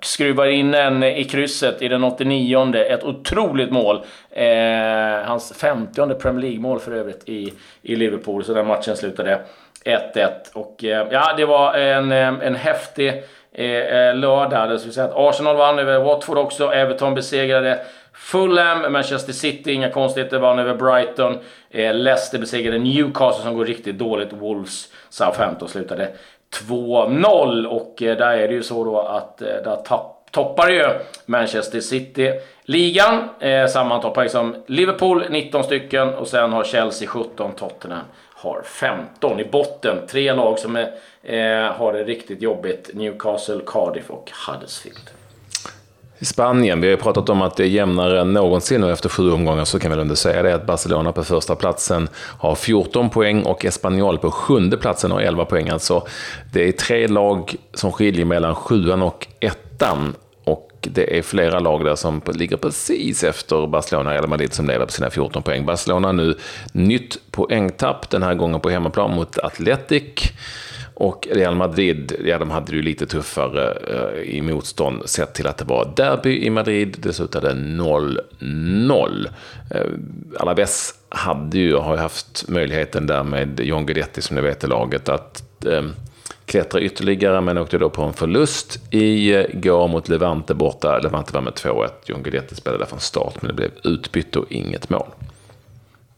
skruvar 0.00 0.46
in 0.46 0.74
en 0.74 1.02
i 1.02 1.24
krysset 1.24 1.82
i 1.82 1.88
den 1.88 2.04
89 2.04 2.74
Ett 2.76 3.04
otroligt 3.04 3.70
mål. 3.70 4.04
Eh, 4.30 5.24
hans 5.24 5.52
50 5.56 6.14
Premier 6.14 6.42
League-mål 6.42 6.80
för 6.80 6.92
övrigt 6.92 7.28
i, 7.28 7.52
i 7.82 7.96
Liverpool, 7.96 8.44
så 8.44 8.54
den 8.54 8.66
matchen 8.66 8.96
slutade 8.96 9.40
1-1. 9.84 10.30
Och 10.52 10.76
ja, 11.10 11.34
det 11.36 11.44
var 11.44 11.74
en, 11.74 12.12
en 12.12 12.54
häftig 12.54 13.22
Eh, 13.52 14.14
lördag. 14.14 14.68
Det 14.68 14.84
vill 14.84 14.92
säga 14.92 15.06
att 15.06 15.14
Arsenal 15.14 15.56
vann 15.56 15.78
över 15.78 15.98
Watford 15.98 16.38
också. 16.38 16.72
Everton 16.72 17.14
besegrade 17.14 17.78
Fulham, 18.12 18.92
Manchester 18.92 19.32
City, 19.32 19.72
inga 19.72 19.90
konstigheter, 19.90 20.38
vann 20.38 20.58
över 20.58 20.74
Brighton. 20.74 21.38
Eh, 21.70 21.94
Leicester 21.94 22.38
besegrade 22.38 22.78
Newcastle 22.78 23.44
som 23.44 23.56
går 23.56 23.64
riktigt 23.64 23.98
dåligt. 23.98 24.32
Wolves, 24.32 24.88
Southampton 25.08 25.68
slutade 25.68 26.08
2-0. 26.68 27.66
Och 27.66 28.02
eh, 28.02 28.16
där 28.16 28.32
är 28.32 28.48
det 28.48 28.54
ju 28.54 28.62
så 28.62 28.84
då 28.84 29.00
att 29.00 29.42
eh, 29.42 29.48
där 29.48 29.76
tapp, 29.76 30.28
toppar 30.30 30.68
ju 30.68 30.84
Manchester 31.26 31.80
City 31.80 32.32
ligan. 32.62 33.28
Eh, 33.40 33.66
sammantoppar 33.66 34.22
liksom 34.22 34.56
Liverpool 34.66 35.24
19 35.30 35.64
stycken 35.64 36.14
och 36.14 36.28
sen 36.28 36.52
har 36.52 36.64
Chelsea 36.64 37.08
17, 37.08 37.52
Tottenham 37.52 38.04
har 38.40 38.62
15 38.62 39.40
i 39.40 39.44
botten. 39.44 39.96
Tre 40.08 40.32
lag 40.32 40.58
som 40.58 40.76
är, 40.76 40.92
eh, 41.22 41.72
har 41.72 41.92
det 41.92 42.04
riktigt 42.04 42.42
jobbigt. 42.42 42.90
Newcastle, 42.94 43.60
Cardiff 43.66 44.10
och 44.10 44.30
Huddersfield. 44.46 45.10
I 46.18 46.24
Spanien, 46.24 46.80
vi 46.80 46.86
har 46.86 46.90
ju 46.90 46.96
pratat 46.96 47.28
om 47.28 47.42
att 47.42 47.56
det 47.56 47.62
är 47.62 47.68
jämnare 47.68 48.20
än 48.20 48.32
någonsin 48.32 48.84
och 48.84 48.90
efter 48.90 49.08
sju 49.08 49.32
omgångar 49.32 49.64
så 49.64 49.78
kan 49.78 49.90
vi 49.90 49.96
väl 49.96 50.02
ändå 50.02 50.16
säga 50.16 50.42
det 50.42 50.54
att 50.54 50.66
Barcelona 50.66 51.12
på 51.12 51.24
första 51.24 51.56
platsen 51.56 52.08
har 52.38 52.54
14 52.54 53.10
poäng 53.10 53.42
och 53.42 53.64
Espanyol 53.64 54.18
på 54.18 54.30
sjunde 54.30 54.76
platsen 54.76 55.10
har 55.10 55.20
11 55.20 55.44
poäng. 55.44 55.68
Alltså 55.68 56.06
det 56.52 56.68
är 56.68 56.72
tre 56.72 57.06
lag 57.06 57.56
som 57.74 57.92
skiljer 57.92 58.24
mellan 58.24 58.54
sjuan 58.54 59.02
och 59.02 59.26
ettan 59.40 60.14
och 60.80 60.88
det 60.92 61.18
är 61.18 61.22
flera 61.22 61.60
lag 61.60 61.84
där 61.84 61.94
som 61.94 62.22
ligger 62.34 62.56
precis 62.56 63.24
efter 63.24 63.66
Barcelona 63.66 64.10
och 64.10 64.14
Real 64.14 64.28
Madrid 64.28 64.52
som 64.52 64.66
leder 64.66 64.86
på 64.86 64.92
sina 64.92 65.10
14 65.10 65.42
poäng. 65.42 65.66
Barcelona 65.66 66.12
nu 66.12 66.34
nytt 66.72 67.18
poängtapp, 67.30 68.10
den 68.10 68.22
här 68.22 68.34
gången 68.34 68.60
på 68.60 68.70
hemmaplan 68.70 69.14
mot 69.14 69.38
Athletic. 69.38 70.32
Och 70.94 71.28
Real 71.30 71.54
Madrid, 71.54 72.12
ja 72.24 72.38
de 72.38 72.50
hade 72.50 72.72
det 72.72 72.76
ju 72.76 72.82
lite 72.82 73.06
tuffare 73.06 73.72
eh, 73.72 74.20
i 74.36 74.42
motstånd 74.42 75.08
sett 75.08 75.34
till 75.34 75.46
att 75.46 75.58
det 75.58 75.64
var 75.64 75.92
derby 75.96 76.46
i 76.46 76.50
Madrid. 76.50 76.96
Det 76.98 77.12
slutade 77.12 77.52
0-0. 77.52 79.28
Eh, 79.70 79.80
Alaves 80.38 80.94
hade 81.08 81.58
ju, 81.58 81.76
har 81.76 81.94
ju 81.94 82.00
haft 82.00 82.48
möjligheten 82.48 83.06
där 83.06 83.22
med 83.22 83.60
John 83.60 83.86
Guidetti 83.86 84.22
som 84.22 84.36
ni 84.36 84.42
vet 84.42 84.64
i 84.64 84.66
laget 84.66 85.08
att 85.08 85.42
eh, 85.66 85.82
klättra 86.50 86.80
ytterligare, 86.80 87.40
men 87.40 87.58
åkte 87.58 87.78
då 87.78 87.90
på 87.90 88.02
en 88.02 88.12
förlust 88.12 88.78
i 88.90 89.34
eh, 89.34 89.44
går 89.52 89.88
mot 89.88 90.08
Levante 90.08 90.54
borta. 90.54 90.98
Levante 90.98 91.34
var 91.34 91.40
med 91.40 91.52
2-1. 91.52 91.88
John 92.04 92.22
Guidetti 92.22 92.54
spelade 92.54 92.86
från 92.86 93.00
start, 93.00 93.34
men 93.42 93.48
det 93.48 93.54
blev 93.54 93.70
utbyte 93.84 94.38
och 94.38 94.52
inget 94.52 94.90
mål. 94.90 95.06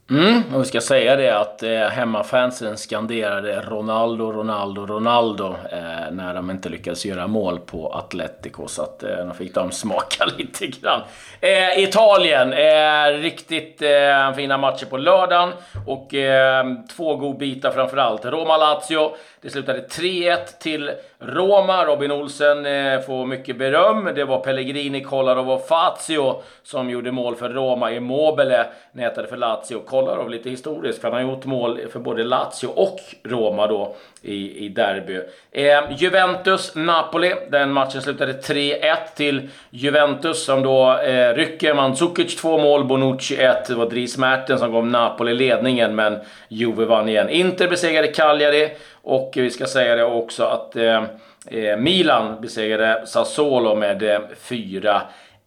Mm, 0.09 0.41
och 0.53 0.61
vi 0.61 0.65
ska 0.65 0.81
säga 0.81 1.15
det 1.15 1.39
att 1.39 1.63
eh, 1.63 1.87
hemmafansen 1.87 2.77
skanderade 2.77 3.61
Ronaldo, 3.61 4.31
Ronaldo, 4.31 4.85
Ronaldo 4.85 5.55
eh, 5.71 6.11
när 6.11 6.33
de 6.33 6.51
inte 6.51 6.69
lyckades 6.69 7.05
göra 7.05 7.27
mål 7.27 7.59
på 7.59 7.93
Atletico. 7.93 8.67
Så 8.67 8.81
att 8.81 9.03
eh, 9.03 9.17
de 9.17 9.33
fick 9.33 9.55
de 9.55 9.71
smaka 9.71 10.25
lite 10.37 10.67
grann. 10.67 11.01
Eh, 11.39 11.83
Italien, 11.83 12.53
eh, 12.53 13.21
riktigt 13.21 13.81
eh, 13.81 14.33
fina 14.35 14.57
matcher 14.57 14.85
på 14.85 14.97
lördagen. 14.97 15.49
Och 15.87 16.13
eh, 16.13 16.65
två 16.95 17.15
godbitar 17.15 17.71
framförallt. 17.71 18.25
Roma-Lazio. 18.25 19.15
Det 19.41 19.49
slutade 19.49 19.79
3-1 19.87 20.37
till 20.59 20.91
Roma. 21.25 21.85
Robin 21.85 22.11
Olsen 22.11 22.65
eh, 22.65 22.99
får 23.01 23.25
mycket 23.25 23.57
beröm. 23.57 24.09
Det 24.15 24.23
var 24.23 24.39
Pellegrini, 24.39 25.01
Kolarov 25.01 25.51
och 25.51 25.67
Fazio 25.67 26.41
som 26.63 26.89
gjorde 26.89 27.11
mål 27.11 27.35
för 27.35 27.49
Roma. 27.49 27.91
Immobile 27.91 28.65
nätade 28.91 29.27
för 29.27 29.37
Lazio. 29.37 29.79
Kolarov 29.79 30.29
lite 30.29 30.49
historiskt, 30.49 31.01
för 31.01 31.11
han 31.11 31.25
har 31.25 31.33
gjort 31.33 31.45
mål 31.45 31.79
för 31.91 31.99
både 31.99 32.23
Lazio 32.23 32.67
och 32.67 32.99
Roma 33.23 33.67
då 33.67 33.95
i, 34.21 34.65
i 34.65 34.69
derby. 34.69 35.19
Eh, 35.51 35.81
Juventus-Napoli. 35.97 37.33
Den 37.49 37.71
matchen 37.71 38.01
slutade 38.01 38.33
3-1 38.33 38.95
till 39.15 39.49
Juventus 39.69 40.45
som 40.45 40.63
då 40.63 40.97
eh, 40.97 41.33
rycker 41.33 41.73
Mandzukic 41.73 42.35
två 42.35 42.57
mål, 42.57 42.85
Bonucci 42.85 43.35
ett. 43.35 43.65
Det 43.67 43.75
var 43.75 43.89
Dries 43.89 44.17
Mertens 44.17 44.59
som 44.59 44.71
gav 44.71 44.87
Napoli 44.87 45.33
ledningen, 45.33 45.95
men 45.95 46.19
Juve 46.47 46.85
vann 46.85 47.09
igen. 47.09 47.29
Inter 47.29 47.67
besegrade 47.67 48.07
Cagliari. 48.07 48.69
Och 49.03 49.31
vi 49.35 49.49
ska 49.49 49.65
säga 49.65 49.95
det 49.95 50.03
också 50.03 50.43
att 50.43 50.75
eh, 50.75 51.03
eh 51.47 51.77
Milan 51.77 52.41
besegrade 52.41 53.07
Sassuolo 53.07 53.75
med 53.75 54.03
eh, 54.03 54.19
4 54.35 55.01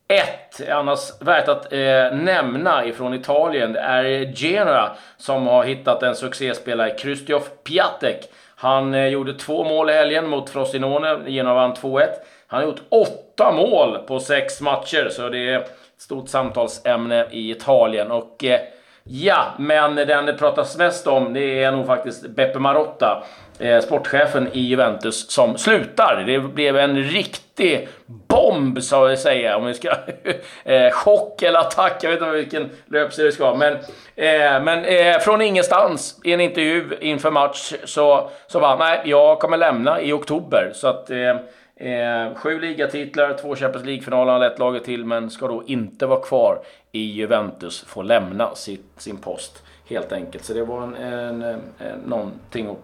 1. 0.09 0.71
Annars 0.71 1.23
värt 1.23 1.49
att 1.49 1.73
eh, 1.73 1.79
nämna 2.13 2.85
ifrån 2.85 3.15
Italien 3.15 3.73
det 3.73 3.81
är 3.81 4.33
Genoa 4.33 4.91
som 5.17 5.47
har 5.47 5.65
hittat 5.65 6.03
en 6.03 6.15
succéspelare, 6.15 6.91
Krzysztof 6.91 7.51
Piatek. 7.65 8.29
Han 8.57 8.95
eh, 8.95 9.07
gjorde 9.07 9.35
två 9.35 9.65
mål 9.65 9.91
i 9.91 9.93
helgen 9.93 10.29
mot 10.29 10.51
Frosinone. 10.51 11.19
Genoa 11.27 11.55
vann 11.55 11.75
2-1. 11.75 12.07
Han 12.47 12.61
har 12.61 12.69
gjort 12.69 12.83
åtta 12.89 13.53
mål 13.53 13.99
på 13.99 14.21
sex 14.21 14.61
matcher, 14.61 15.09
så 15.11 15.29
det 15.29 15.49
är 15.49 15.59
ett 15.59 15.77
stort 15.99 16.29
samtalsämne 16.29 17.27
i 17.31 17.51
Italien. 17.51 18.11
Och 18.11 18.45
eh, 18.45 18.61
ja, 19.09 19.45
men 19.59 19.95
den 19.95 20.27
det 20.27 20.33
pratas 20.33 20.79
mest 20.79 21.07
om, 21.07 21.33
det 21.33 21.63
är 21.63 21.73
nog 21.73 21.87
faktiskt 21.87 22.27
Beppe 22.27 22.59
Marotta 22.59 23.23
eh, 23.59 23.81
sportchefen 23.81 24.49
i 24.53 24.61
Juventus 24.61 25.31
som 25.31 25.59
slutar. 25.59 26.25
Det 26.27 26.39
blev 26.39 26.77
en 26.77 27.03
riktig 27.03 27.89
bomb, 28.07 28.83
så 28.83 29.05
att 29.05 29.19
säga. 29.19 29.57
Om 29.57 29.67
vi 29.67 29.75
ska... 29.75 29.89
eh, 30.65 30.91
chock 30.91 31.43
eller 31.43 31.59
attack, 31.59 31.99
jag 32.01 32.11
vet 32.11 32.21
inte 32.21 32.33
vilken 32.33 32.71
löpsedel 32.87 33.27
det 33.27 33.33
ska 33.33 33.55
Men, 33.55 33.73
eh, 34.17 34.63
men 34.63 34.85
eh, 34.85 35.19
från 35.19 35.43
ingenstans, 35.43 36.21
i 36.25 36.33
en 36.33 36.41
intervju 36.41 36.85
inför 37.01 37.31
match, 37.31 37.73
så, 37.85 38.31
så 38.47 38.61
bara, 38.61 38.77
nej, 38.77 39.01
jag 39.05 39.39
kommer 39.39 39.57
lämna 39.57 40.01
i 40.01 40.13
oktober. 40.13 40.71
Så 40.75 40.89
att... 40.89 41.11
Eh, 41.11 41.37
Eh, 41.81 42.35
sju 42.35 42.61
ligatitlar, 42.61 43.39
två 43.43 43.57
Champions 43.57 43.87
League-finaler 43.87 44.33
har 44.33 44.39
lett 44.39 44.59
laget 44.59 44.85
till, 44.85 45.05
men 45.05 45.31
ska 45.31 45.49
då 45.49 45.63
inte 45.67 46.07
vara 46.07 46.21
kvar 46.21 46.63
i 46.93 47.13
Juventus, 47.13 47.85
Får 47.85 48.05
lämna 48.05 48.55
sitt, 48.55 48.91
sin 48.97 49.17
post 49.17 49.63
helt 49.85 50.13
enkelt. 50.13 50.45
Så 50.45 50.55
det 50.55 50.65
var 50.65 50.83
en, 50.83 50.95
en, 50.95 51.43
en, 51.43 51.99
någonting 52.07 52.67
att 52.67 52.79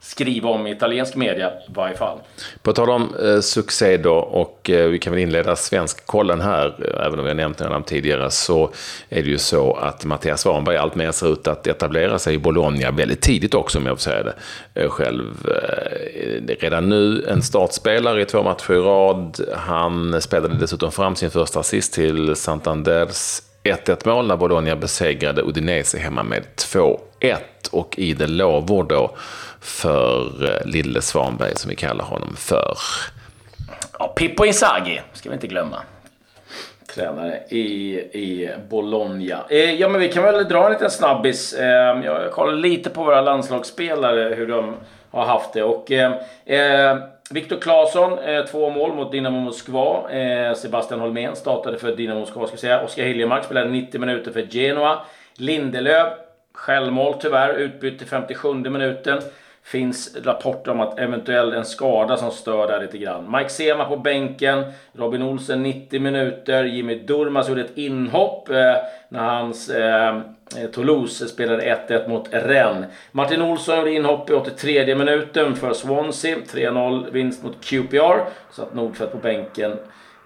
skriva 0.00 0.48
om 0.48 0.66
i 0.66 0.70
italiensk 0.70 1.16
media 1.16 1.50
i 1.50 1.72
varje 1.74 1.96
fall. 1.96 2.18
På 2.62 2.72
tal 2.72 2.90
om 2.90 3.14
eh, 3.22 3.40
succé 3.40 3.96
då, 3.96 4.14
och 4.14 4.70
eh, 4.70 4.88
vi 4.88 4.98
kan 4.98 5.12
väl 5.12 5.22
inleda 5.22 5.56
svenskkollen 5.56 6.40
här, 6.40 6.66
eh, 6.66 7.06
även 7.06 7.18
om 7.18 7.24
vi 7.24 7.30
har 7.30 7.34
nämnt 7.34 7.58
det 7.58 7.82
tidigare, 7.86 8.30
så 8.30 8.70
är 9.08 9.22
det 9.22 9.28
ju 9.28 9.38
så 9.38 9.74
att 9.74 10.04
Mattias 10.04 10.40
Svanberg 10.40 10.76
alltmer 10.76 11.12
ser 11.12 11.32
ut 11.32 11.48
att 11.48 11.66
etablera 11.66 12.18
sig 12.18 12.34
i 12.34 12.38
Bologna 12.38 12.90
väldigt 12.90 13.20
tidigt 13.20 13.54
också, 13.54 13.78
om 13.78 13.86
jag 13.86 13.96
får 13.96 14.02
säga 14.02 14.22
det 14.22 14.34
eh, 14.82 14.88
själv. 14.88 15.48
Eh, 15.48 16.56
redan 16.60 16.88
nu 16.88 17.24
en 17.28 17.42
startspelare 17.42 18.22
i 18.22 18.24
två 18.24 18.42
matcher 18.42 18.72
i 18.72 18.78
rad. 18.78 19.40
Han 19.56 20.22
spelade 20.22 20.54
dessutom 20.54 20.92
fram 20.92 21.16
sin 21.16 21.30
första 21.30 21.60
assist 21.60 21.94
till 21.94 22.36
Santanders 22.36 23.40
1-1 23.66 24.08
mål 24.08 24.26
när 24.26 24.36
Bologna 24.36 24.76
besegrade 24.76 25.42
Udinese 25.42 25.98
hemma 25.98 26.22
med 26.22 26.42
2-1 26.56 26.96
och 27.70 27.98
i 27.98 28.12
det 28.12 28.26
lovord 28.26 28.88
då 28.88 29.16
för 29.60 30.44
eh, 30.44 30.66
Lille 30.66 31.02
Svanberg 31.02 31.56
som 31.56 31.68
vi 31.68 31.76
kallar 31.76 32.04
honom 32.04 32.36
för. 32.36 32.76
Ja, 33.98 34.08
Pippo 34.08 34.44
Inzaghi 34.44 35.00
ska 35.12 35.28
vi 35.28 35.34
inte 35.34 35.46
glömma. 35.46 35.76
Tränare 36.94 37.40
i, 37.48 37.94
i 37.98 38.50
Bologna. 38.68 39.44
Eh, 39.48 39.74
ja, 39.74 39.88
men 39.88 40.00
vi 40.00 40.08
kan 40.08 40.22
väl 40.22 40.48
dra 40.48 40.66
en 40.66 40.72
liten 40.72 40.90
snabbis. 40.90 41.52
Eh, 41.52 42.00
jag 42.04 42.32
kollar 42.32 42.52
lite 42.52 42.90
på 42.90 43.04
våra 43.04 43.20
landslagsspelare, 43.20 44.34
hur 44.34 44.46
de 44.46 44.74
har 45.10 45.24
haft 45.26 45.52
det. 45.52 45.62
Och, 45.62 45.92
eh, 45.92 46.98
Viktor 47.30 47.56
Claesson, 47.56 48.18
eh, 48.18 48.44
två 48.44 48.70
mål 48.70 48.94
mot 48.94 49.12
Dynamo 49.12 49.40
Moskva. 49.40 50.10
Eh, 50.10 50.54
Sebastian 50.54 51.00
Holmén 51.00 51.36
startade 51.36 51.78
för 51.78 51.96
Dynamo 51.96 52.20
Moskva, 52.20 52.46
ska 52.46 52.56
säga. 52.56 52.80
Oskar 52.80 53.04
Hiljemark 53.04 53.44
spelade 53.44 53.70
90 53.70 54.00
minuter 54.00 54.32
för 54.32 54.42
Genoa. 54.42 54.98
Lindelöf, 55.34 56.12
självmål 56.52 57.14
tyvärr, 57.20 57.54
utbytt 57.54 57.98
till 57.98 58.06
57 58.06 58.54
minuten 58.54 59.18
finns 59.66 60.16
rapporter 60.16 60.70
om 60.70 60.80
att 60.80 60.98
eventuellt 60.98 61.54
en 61.54 61.64
skada 61.64 62.16
som 62.16 62.30
stör 62.30 62.66
där 62.66 62.80
lite 62.80 62.98
grann. 62.98 63.36
Mike 63.36 63.48
Sema 63.48 63.84
på 63.84 63.96
bänken, 63.96 64.64
Robin 64.92 65.22
Olsen 65.22 65.62
90 65.62 66.00
minuter, 66.00 66.64
Jimmy 66.64 66.94
Durmaz 66.94 67.48
gjorde 67.48 67.60
ett 67.60 67.78
inhopp 67.78 68.48
eh, 68.48 68.76
när 69.08 69.20
hans 69.20 69.70
eh, 69.70 70.16
eh 70.56 70.70
Toulouse 70.72 71.28
spelade 71.28 71.78
1-1 71.88 72.08
mot 72.08 72.28
Rennes. 72.32 72.86
Martin 73.12 73.42
Olsson 73.42 73.76
gjorde 73.78 73.92
inhopp 73.92 74.30
i 74.30 74.32
83 74.32 74.94
minuten 74.94 75.56
för 75.56 75.72
Swansea, 75.72 76.36
3-0 76.36 77.10
vinst 77.10 77.42
mot 77.42 77.64
QPR. 77.64 78.24
Så 78.50 78.62
att 78.62 78.74
Nordfeldt 78.74 79.12
på 79.12 79.18
bänken 79.18 79.76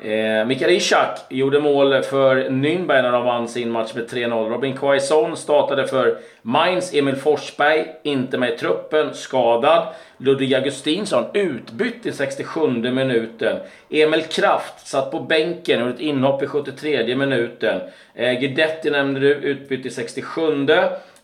Eh, 0.02 0.46
Mikael 0.46 0.70
Ishak 0.70 1.18
gjorde 1.28 1.60
mål 1.60 2.02
för 2.02 2.36
Nürnberg 2.50 3.02
när 3.02 3.12
de 3.12 3.24
vann 3.24 3.48
sin 3.48 3.70
match 3.70 3.94
med 3.94 4.08
3-0. 4.10 4.48
Robin 4.48 4.76
Quaison 4.76 5.36
startade 5.36 5.86
för 5.86 6.18
Mainz. 6.42 6.94
Emil 6.94 7.16
Forsberg, 7.16 7.86
inte 8.02 8.38
med 8.38 8.52
i 8.54 8.56
truppen, 8.56 9.14
skadad. 9.14 9.86
Ludvig 10.16 10.54
Augustinsson 10.54 11.24
utbytt 11.34 12.06
i 12.06 12.12
67 12.12 12.68
minuten. 12.70 13.56
Emil 13.90 14.22
Kraft 14.22 14.86
satt 14.86 15.10
på 15.10 15.20
bänken 15.20 15.82
och 15.82 15.86
gjorde 15.86 15.94
ett 15.94 16.00
inhopp 16.00 16.42
i 16.42 16.46
73 16.46 17.16
minuten. 17.16 17.80
Eh, 18.14 18.32
Guidetti 18.40 18.90
nämnde 18.90 19.20
du, 19.20 19.34
utbytt 19.34 19.86
i 19.86 19.90
67. 19.90 20.66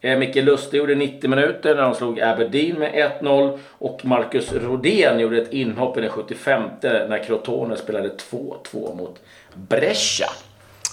Eh, 0.06 0.18
Micke 0.18 0.42
Lustig 0.42 0.78
gjorde 0.78 0.94
90 0.94 1.30
minuter 1.30 1.74
när 1.74 1.82
de 1.82 1.94
slog 1.94 2.20
Aberdeen 2.20 2.78
med 2.78 3.12
1-0 3.20 3.58
och 3.70 4.04
Marcus 4.04 4.52
Rodén 4.52 5.20
gjorde 5.20 5.42
ett 5.42 5.52
inhopp 5.52 5.98
i 5.98 6.00
den 6.00 6.10
75 6.10 6.62
när 6.82 7.24
Crotone 7.24 7.76
spelade 7.76 8.08
2-2 8.08 8.96
mot 8.96 9.20
Brescia. 9.54 10.26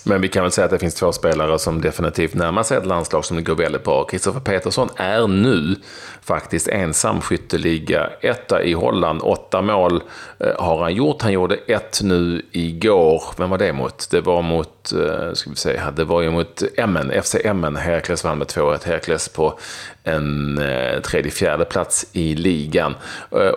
Men 0.06 0.22
vi 0.22 0.28
kan 0.28 0.44
väl 0.44 0.52
säga 0.52 0.66
att 0.66 0.72
det 0.72 0.80
finns 0.80 0.96
två 0.96 1.12
spelare 1.12 1.60
som 1.60 1.82
definitivt 1.82 2.34
närmar 2.34 2.64
sig 2.64 2.78
ett 2.78 2.86
landslag 2.86 3.26
som 3.26 3.38
det 3.38 3.44
går 3.44 3.56
väldigt 3.56 3.84
bra. 3.84 4.04
Kristoffer 4.04 4.40
Petersson 4.40 4.90
är 4.96 5.28
nu 5.28 5.76
faktiskt 6.22 6.68
ensam 6.68 7.22
skytteliga 7.22 8.10
etta 8.22 8.64
i 8.64 8.74
Holland. 8.74 9.22
Åtta 9.24 9.62
mål 9.62 10.04
eh, 10.40 10.48
har 10.60 10.82
han 10.82 10.94
gjort. 10.94 11.22
Han 11.22 11.32
gjorde 11.34 11.56
ett 11.56 12.02
nu 12.04 12.42
igår. 12.52 13.24
Vem 13.38 13.50
var 13.50 13.58
det 13.58 13.74
mot? 13.74 14.08
Det 14.12 14.22
var 14.22 14.42
mot, 14.42 14.94
eh, 14.94 15.34
ska 15.34 15.50
vi 15.50 15.56
säga, 15.56 15.92
det 15.92 16.04
var 16.04 16.22
ju 16.22 16.32
mot 16.32 16.64
Emmen, 16.78 17.24
FC 17.24 17.36
Emmen. 17.44 17.76
Herkles 17.76 18.24
vann 18.24 18.38
med 18.38 18.48
2-1. 18.48 18.86
Herkles 18.86 19.30
på 19.30 19.60
en 20.04 20.58
eh, 20.58 21.02
tredje, 21.02 21.32
fjärde 21.32 21.66
plats 21.66 22.06
i 22.12 22.36
ligan. 22.36 22.96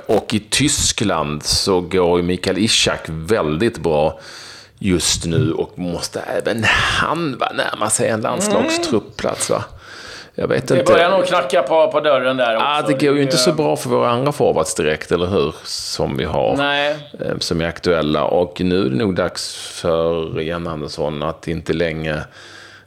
Och 0.07 0.35
i 0.35 0.41
Tyskland 0.51 1.43
så 1.43 1.81
går 1.81 2.23
Mikael 2.23 2.59
Ishak 2.59 3.01
väldigt 3.09 3.79
bra 3.79 4.21
just 4.87 5.27
nu 5.27 5.53
och 5.53 5.79
måste 5.79 6.21
även 6.21 6.65
han 6.65 7.39
va, 7.39 7.53
närma 7.55 7.91
sig 7.91 8.09
en 8.09 8.21
landslagstrupplats. 8.21 9.51
Va? 9.51 9.65
Jag 10.35 10.49
vet 10.49 10.69
det 10.69 10.79
inte. 10.79 10.93
börjar 10.93 11.11
nog 11.11 11.27
knacka 11.27 11.63
på, 11.63 11.93
på 11.93 12.01
dörren 12.01 12.37
där 12.37 12.57
också. 12.57 12.67
Ah, 12.67 12.83
det 12.83 13.07
går 13.07 13.17
ju 13.17 13.23
inte 13.23 13.37
så 13.37 13.53
bra 13.53 13.77
för 13.77 13.91
våra 13.91 14.11
andra 14.11 14.33
forwards 14.33 14.75
direkt, 14.75 15.13
eller 15.13 15.27
hur? 15.27 15.55
Som 15.65 16.17
vi 16.17 16.25
har. 16.25 16.57
Nej. 16.57 16.97
Eh, 17.21 17.39
som 17.39 17.61
är 17.61 17.65
aktuella. 17.65 18.25
Och 18.25 18.61
nu 18.61 18.87
är 18.87 18.91
det 18.91 18.97
nog 18.97 19.15
dags 19.15 19.57
för 19.57 20.41
Jan 20.41 20.67
Andersson 20.67 21.23
att 21.23 21.49
inte 21.49 21.73
länge 21.73 22.21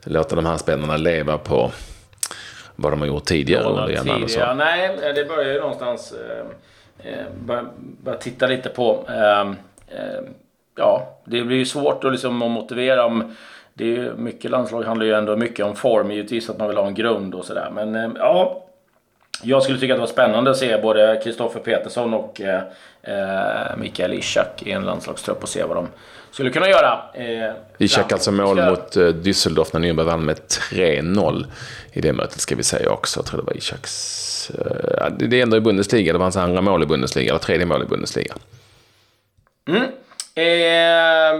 låta 0.03 0.35
de 0.35 0.45
här 0.45 0.57
spelarna 0.57 0.97
leva 0.97 1.37
på 1.37 1.71
vad 2.75 2.91
de 2.91 2.99
har 2.99 3.07
gjort 3.07 3.25
tidigare 3.25 3.63
under 3.63 3.89
Jan 3.89 4.09
Andersson. 4.09 4.57
Nej, 4.57 4.97
det 5.15 5.25
börjar 5.25 5.53
ju 5.53 5.59
någonstans 5.59 6.13
eh, 6.13 7.11
eh 7.11 7.25
börja, 7.45 7.65
börja 8.03 8.17
titta 8.17 8.47
lite 8.47 8.69
på. 8.69 9.05
Eh, 9.07 9.41
eh, 9.97 10.23
ja, 10.75 11.19
det 11.25 11.41
blir 11.41 11.57
ju 11.57 11.65
svårt 11.65 12.03
att, 12.03 12.11
liksom, 12.11 12.41
att 12.41 12.51
motivera 12.51 13.05
om 13.05 13.35
det 13.73 13.95
är 13.95 14.13
mycket 14.13 14.51
landslag 14.51 14.83
handlar 14.83 15.05
ju 15.05 15.13
ändå 15.13 15.37
mycket 15.37 15.65
om 15.65 15.75
form, 15.75 16.11
givetvis 16.11 16.49
att 16.49 16.59
man 16.59 16.67
vill 16.67 16.77
ha 16.77 16.87
en 16.87 16.95
grund 16.95 17.35
och 17.35 17.45
sådär. 17.45 17.71
Men 17.73 17.95
eh, 17.95 18.09
ja, 18.15 18.65
jag 19.43 19.63
skulle 19.63 19.79
tycka 19.79 19.93
att 19.93 19.97
det 19.97 20.01
var 20.01 20.07
spännande 20.07 20.51
att 20.51 20.57
se 20.57 20.81
både 20.81 21.21
Kristoffer 21.23 21.59
Petersson 21.59 22.13
och 22.13 22.41
eh, 22.41 22.61
eh, 23.01 23.77
Mikael 23.77 24.13
Ishak 24.13 24.63
i 24.63 24.71
en 24.71 24.83
landslagstrupp 24.83 25.43
och 25.43 25.49
se 25.49 25.63
vad 25.63 25.77
de 25.77 25.87
skulle 26.31 26.49
kunna 26.49 26.69
göra. 26.69 26.99
Eh, 27.13 27.53
Ishak 27.77 28.11
alltså 28.11 28.31
mål 28.31 28.57
ska... 28.57 28.69
mot 28.69 28.97
eh, 28.97 29.07
Düsseldorf 29.07 29.69
när 29.73 29.79
Nürnberg 29.79 30.03
vann 30.03 30.25
med 30.25 30.39
3-0 30.71 31.45
i 31.91 32.01
det 32.01 32.13
mötet 32.13 32.39
ska 32.39 32.55
vi 32.55 32.63
säga 32.63 32.89
också. 32.89 33.19
Jag 33.19 33.25
tror 33.25 33.41
det 33.41 33.45
var 33.45 33.57
Ishaks... 33.57 34.51
Eh, 34.51 35.11
det 35.19 35.39
är 35.39 35.43
ändå 35.43 35.57
i 35.57 35.61
Bundesliga, 35.61 36.13
det 36.13 36.19
var 36.19 36.25
hans 36.25 36.37
andra 36.37 36.61
mål 36.61 36.83
i 36.83 36.85
Bundesliga, 36.85 37.29
eller 37.29 37.39
tredje 37.39 37.65
mål 37.65 37.83
i 37.83 37.85
Bundesliga. 37.85 38.35
Mm. 39.67 39.83
Eh, 40.35 41.33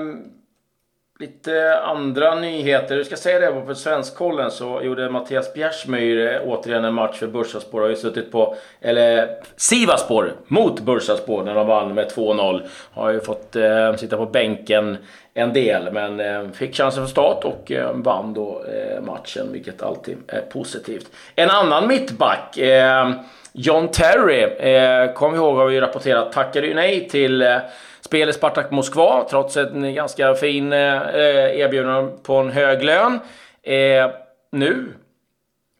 Lite 1.22 1.80
andra 1.80 2.36
nyheter. 2.36 2.96
Du 2.96 3.04
ska 3.04 3.16
säga 3.16 3.40
det, 3.40 3.62
på 3.62 3.76
Svenskkollen 3.76 4.52
så 4.52 4.82
gjorde 4.84 5.10
Mattias 5.10 5.54
Bjärsmyr 5.54 6.34
eh, 6.34 6.42
återigen 6.46 6.86
en 6.86 6.94
match 6.94 7.18
för 7.20 7.28
Bursaspor. 7.28 7.82
Har 7.82 7.90
ju 7.90 7.96
suttit 7.96 8.32
på, 8.32 8.56
eller 8.82 9.30
Sivaspor 9.56 10.34
mot 10.48 10.80
Bursaspor 10.80 11.44
när 11.44 11.56
de 11.56 11.68
vann 11.68 11.94
med 11.94 12.12
2-0. 12.12 12.62
Har 12.94 13.10
ju 13.12 13.20
fått 13.20 13.56
eh, 13.56 13.96
sitta 13.96 14.18
på 14.18 14.26
bänken 14.26 14.98
en 15.34 15.54
del, 15.54 15.92
men 15.94 16.20
eh, 16.20 16.52
fick 16.52 16.76
chansen 16.76 17.04
för 17.04 17.12
start 17.12 17.44
och 17.44 17.72
eh, 17.72 17.92
vann 17.94 18.34
då 18.34 18.64
eh, 18.64 19.02
matchen, 19.02 19.48
vilket 19.52 19.82
alltid 19.82 20.18
är 20.28 20.42
positivt. 20.42 21.12
En 21.36 21.50
annan 21.50 21.88
mittback, 21.88 22.58
eh, 22.58 23.12
John 23.54 23.88
Terry, 23.88 24.44
eh, 24.44 25.14
kom 25.14 25.36
ihåg 25.36 25.58
har 25.58 25.66
vi 25.66 25.82
rapporterat, 25.82 26.32
tackade 26.32 26.68
ju 26.68 26.74
nej 26.74 27.10
till 27.10 27.42
eh, 27.42 27.58
spel 28.02 28.30
i 28.30 28.34
Spartak 28.34 28.72
Moskva 28.72 29.26
trots 29.30 29.58
en 29.58 29.94
ganska 29.94 30.36
fin 30.36 30.74
eh, 30.74 31.60
erbjudande 31.60 32.12
på 32.24 32.36
en 32.36 32.52
hög 32.52 32.84
lön. 32.84 33.20
Eh, 33.64 34.10
nu 34.52 34.94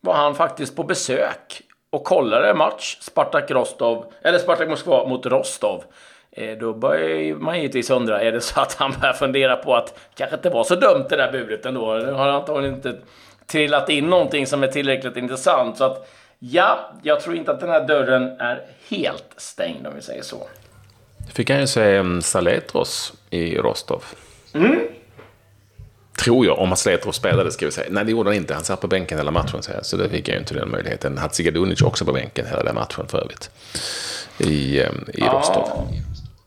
var 0.02 0.14
han 0.14 0.36
faktiskt 0.36 0.76
på 0.76 0.84
besök 0.84 1.62
och 1.90 2.04
kollade 2.04 2.54
match 2.54 2.98
Spartak 3.02 3.52
Rostov, 3.52 4.06
eller 4.22 4.38
Spartak 4.38 4.70
Moskva 4.70 5.06
mot 5.06 5.26
Rostov. 5.26 5.84
Eh, 6.32 6.58
då 6.58 6.74
börjar 6.74 7.36
man 7.36 7.58
givetvis 7.58 7.90
undra, 7.90 8.22
är 8.22 8.32
det 8.32 8.42
så 8.42 8.62
att 8.62 8.74
han 8.74 8.94
börjar 9.02 9.14
fundera 9.14 9.56
på 9.56 9.76
att 9.76 9.88
det 9.88 10.16
kanske 10.16 10.36
inte 10.36 10.50
var 10.50 10.64
så 10.64 10.76
dumt 10.76 11.06
det 11.10 11.16
där 11.16 11.32
budet 11.32 11.66
ändå? 11.66 11.94
Nu 11.94 12.12
har 12.12 12.28
antagligen 12.28 12.76
inte 12.76 12.96
trillat 13.48 13.90
in 13.90 14.10
någonting 14.10 14.48
som 14.48 14.64
är 14.64 14.68
tillräckligt 14.68 15.18
intressant. 15.18 15.78
Så 15.78 15.84
att 15.84 16.10
ja, 16.40 16.92
jag 17.04 17.20
tror 17.20 17.36
inte 17.36 17.52
att 17.52 17.60
den 17.60 17.70
här 17.70 17.88
dörren 17.88 18.40
är 18.40 18.62
helt 18.90 19.34
stängd 19.38 19.88
om 19.88 19.96
vi 19.96 20.02
säger 20.02 20.24
så 20.24 20.48
fick 21.40 21.50
han 21.50 21.60
ju 21.60 21.68
se 21.68 21.98
um, 21.98 22.22
Saletros 22.22 23.14
i 23.30 23.58
Rostov. 23.58 24.04
Mm. 24.54 24.80
Tror 26.24 26.46
jag, 26.46 26.60
om 26.60 26.76
Saletros 26.76 27.16
spelade 27.16 27.52
ska 27.52 27.66
vi 27.66 27.72
säga. 27.72 27.88
Nej, 27.92 28.06
det 28.06 28.12
gjorde 28.12 28.30
han 28.30 28.38
inte. 28.38 28.54
Han 28.54 28.64
satt 28.64 28.82
på 28.82 28.88
bänken 28.88 29.18
hela 29.18 29.32
matchen, 29.32 29.62
så 29.82 29.98
det 29.98 30.10
fick 30.10 30.28
jag 30.28 30.34
ju 30.34 30.40
inte 30.40 30.54
den 30.54 30.72
möjligheten. 30.72 31.18
Hatzigardunic 31.18 31.82
också 31.82 32.06
på 32.06 32.12
bänken 32.12 32.46
hela 32.46 32.64
den 32.64 32.76
matchen 32.76 33.08
för 33.08 33.18
övrigt. 33.18 33.52
I, 34.38 34.82
um, 34.82 35.06
i 35.14 35.20
ja. 35.20 35.34
Rostov. 35.34 35.88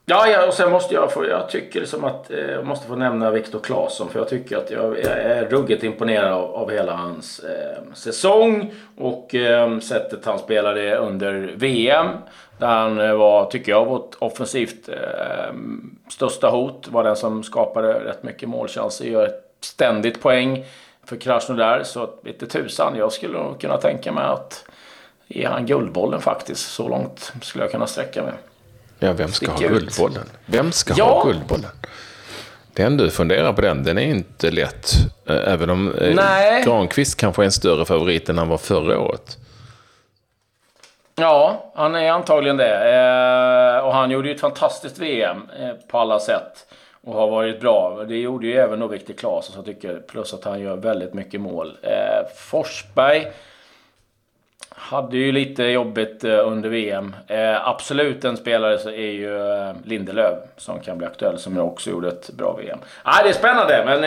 Ja, 0.07 0.29
ja, 0.29 0.47
och 0.47 0.55
sen 0.55 0.71
måste 0.71 0.95
jag 0.95 1.13
få, 1.13 1.29
jag 1.29 1.49
tycker 1.49 1.85
som 1.85 2.05
att, 2.05 2.31
eh, 2.31 2.39
jag 2.39 2.67
måste 2.67 2.87
få 2.87 2.97
nämna 2.97 3.31
Viktor 3.31 3.61
Claesson 3.61 4.09
för 4.09 4.19
jag 4.19 4.29
tycker 4.29 4.57
att 4.57 4.71
jag, 4.71 4.99
jag 4.99 5.19
är 5.19 5.49
ruggigt 5.51 5.85
imponerad 5.85 6.33
av, 6.33 6.55
av 6.55 6.71
hela 6.71 6.97
hans 6.97 7.39
eh, 7.39 7.95
säsong 7.95 8.75
och 8.99 9.35
eh, 9.35 9.79
sättet 9.79 10.25
han 10.25 10.39
spelade 10.39 10.97
under 10.97 11.53
VM. 11.57 12.07
Där 12.63 12.69
han 12.69 13.01
eh, 13.01 13.15
var, 13.15 13.51
tycker 13.51 13.73
jag, 13.73 13.87
vårt 13.87 14.15
offensivt 14.19 14.89
eh, 14.89 15.55
största 16.09 16.49
hot. 16.49 16.89
Var 16.89 17.05
den 17.05 17.17
som 17.17 17.43
skapade 17.43 17.93
rätt 17.93 18.23
mycket 18.23 18.49
målchanser. 18.49 19.05
Gör 19.05 19.27
ett 19.27 19.45
ständigt 19.61 20.23
poäng 20.23 20.65
för 21.05 21.17
Krasnodar. 21.17 21.83
Så 21.83 22.11
lite 22.25 22.47
tusan, 22.47 22.97
jag 22.97 23.13
skulle 23.13 23.39
nog 23.39 23.61
kunna 23.61 23.77
tänka 23.77 24.13
mig 24.13 24.25
att 24.25 24.65
ge 25.27 25.47
han 25.47 25.67
Guldbollen 25.67 26.21
faktiskt. 26.21 26.73
Så 26.73 26.89
långt 26.89 27.33
skulle 27.43 27.65
jag 27.65 27.71
kunna 27.71 27.87
sträcka 27.87 28.23
mig. 28.23 28.33
Ja, 28.99 29.13
vem 29.13 29.29
ska 29.29 29.51
ha 29.51 29.59
Guldbollen? 29.59 30.27
Vem 30.47 30.73
ska 30.73 30.95
ja. 30.97 31.05
ha 31.05 31.25
Guldbollen? 31.25 31.71
Den 32.73 32.97
du 32.97 33.11
funderar 33.11 33.53
på 33.53 33.61
den, 33.61 33.85
den 33.85 33.99
är 33.99 34.07
inte 34.07 34.51
lätt. 34.51 34.93
Eh, 35.27 35.53
även 35.53 35.71
om 35.71 35.95
eh, 35.95 36.15
Nej. 36.15 36.65
Granqvist 36.65 37.17
kanske 37.17 37.43
är 37.43 37.45
en 37.45 37.53
större 37.53 37.85
favorit 37.85 38.29
än 38.29 38.39
han 38.39 38.49
var 38.49 38.59
förra 38.59 38.99
året. 38.99 39.39
Ja, 41.17 41.73
han 41.75 41.95
är 41.95 42.11
antagligen 42.11 42.57
det. 42.57 42.95
Eh, 42.95 43.87
och 43.87 43.95
han 43.95 44.11
gjorde 44.11 44.29
ju 44.29 44.35
ett 44.35 44.41
fantastiskt 44.41 44.99
VM 44.99 45.49
eh, 45.61 45.73
på 45.89 45.99
alla 45.99 46.19
sätt. 46.19 46.67
Och 47.05 47.15
har 47.15 47.31
varit 47.31 47.61
bra. 47.61 48.05
Det 48.09 48.17
gjorde 48.17 48.47
ju 48.47 48.55
även 48.55 48.81
då 48.81 48.87
Viktor 48.87 49.15
Claesson, 49.15 49.57
jag 49.57 49.65
tycker. 49.65 49.99
Plus 49.99 50.35
att 50.35 50.45
han 50.45 50.61
gör 50.61 50.77
väldigt 50.77 51.15
mycket 51.15 51.41
mål. 51.41 51.79
Eh, 51.83 52.29
Forsberg 52.37 53.27
hade 54.93 55.17
ju 55.17 55.33
lite 55.33 55.65
jobbigt 55.65 56.25
eh, 56.25 56.49
under 56.49 56.69
VM. 56.69 57.17
Eh, 57.27 57.69
absolut 57.69 58.25
en 58.25 58.37
spelare 58.37 58.79
så 58.79 58.89
är 58.89 59.13
ju 59.13 59.53
eh, 59.53 59.75
Lindelöf 59.85 60.39
som 60.57 60.81
kan 60.81 60.99
bli 60.99 61.07
aktuell, 61.07 61.39
som 61.39 61.59
också 61.59 61.91
gjorde 61.91 62.09
ett 62.09 62.31
bra 62.31 62.53
VM. 62.53 62.79
Ah, 63.03 63.23
det 63.23 63.29
är 63.29 63.33
spännande, 63.33 63.83
men 63.85 64.03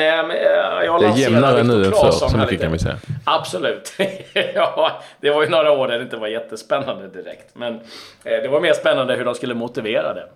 jag 0.86 1.02
Det 1.02 1.08
är 1.08 1.18
jämnare 1.18 1.64
nu 1.64 1.86
än 1.86 1.92
förr, 1.92 2.12
så 2.12 2.38
mycket 2.38 2.62
kan 2.62 2.72
vi 2.72 2.80
säga. 2.80 2.98
Absolut. 3.26 3.94
ja, 4.56 4.92
det 5.20 5.30
var 5.30 5.44
ju 5.44 5.50
några 5.50 5.72
år 5.72 5.88
där 5.88 5.98
det 5.98 6.04
inte 6.04 6.18
var 6.18 6.28
jättespännande 6.28 7.08
direkt. 7.08 7.56
Men 7.56 7.80
det 8.24 8.48
var 8.48 8.62
mer 8.62 8.74
spännande 8.74 9.16
hur 9.16 9.26
de 9.26 9.36
skulle 9.36 9.54
motivera 9.54 10.14
det 10.14 10.28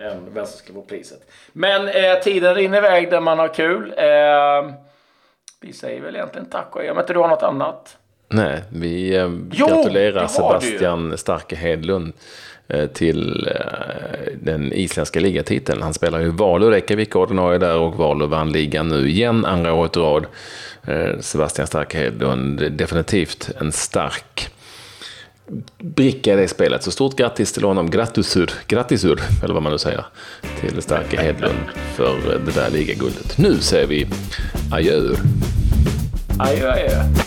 än 0.00 0.34
vem 0.34 0.46
som 0.46 0.58
skulle 0.58 0.74
få 0.74 0.82
priset. 0.82 1.20
Men 1.52 1.90
tiden 2.22 2.54
rinner 2.54 2.78
iväg 2.78 3.10
där 3.10 3.20
man 3.20 3.38
har 3.38 3.48
kul. 3.48 3.94
vi 5.60 5.72
säger 5.72 6.00
väl 6.00 6.16
egentligen 6.16 6.50
tack 6.50 6.76
och 6.76 6.84
jag 6.84 6.94
vet 6.94 7.02
inte 7.02 7.12
du 7.12 7.18
har 7.18 7.28
något 7.28 7.42
annat? 7.42 7.96
Nej, 8.28 8.62
vi 8.68 9.16
eh, 9.16 9.30
jo, 9.52 9.66
gratulerar 9.66 10.26
Sebastian 10.26 11.18
Starke 11.18 11.56
Hedlund 11.56 12.12
eh, 12.68 12.86
till 12.86 13.48
eh, 13.48 14.32
den 14.42 14.72
isländska 14.72 15.20
ligatiteln. 15.20 15.82
Han 15.82 15.94
spelar 15.94 16.20
ju 16.20 16.30
Valu 16.30 16.70
Reykjavik 16.70 17.16
ordinarie 17.16 17.58
där 17.58 17.76
och 17.76 17.94
Valu 17.94 18.26
vann 18.26 18.52
ligan 18.52 18.88
nu 18.88 19.08
igen 19.08 19.44
andra 19.44 19.72
året 19.72 19.96
i 19.96 20.00
rad. 20.00 20.26
Sebastian 21.20 21.66
Starke 21.66 21.98
Hedlund, 21.98 22.72
definitivt 22.72 23.50
en 23.60 23.72
stark 23.72 24.50
bricka 25.78 26.32
i 26.32 26.36
det 26.36 26.48
spelet. 26.48 26.82
Så 26.82 26.90
stort 26.90 27.16
grattis 27.16 27.52
till 27.52 27.64
honom. 27.64 27.90
Grattisur, 27.90 28.50
grattisur, 28.66 29.20
eller 29.44 29.54
vad 29.54 29.62
man 29.62 29.72
nu 29.72 29.78
säger, 29.78 30.04
till 30.60 30.82
Starke 30.82 31.20
Hedlund 31.20 31.58
för 31.94 32.40
det 32.46 32.54
där 32.54 32.70
ligaguldet. 32.70 33.38
Nu 33.38 33.58
säger 33.58 33.86
vi 33.86 34.06
adjö. 34.72 35.14
Adjö, 36.38 36.72
adjö. 36.72 37.25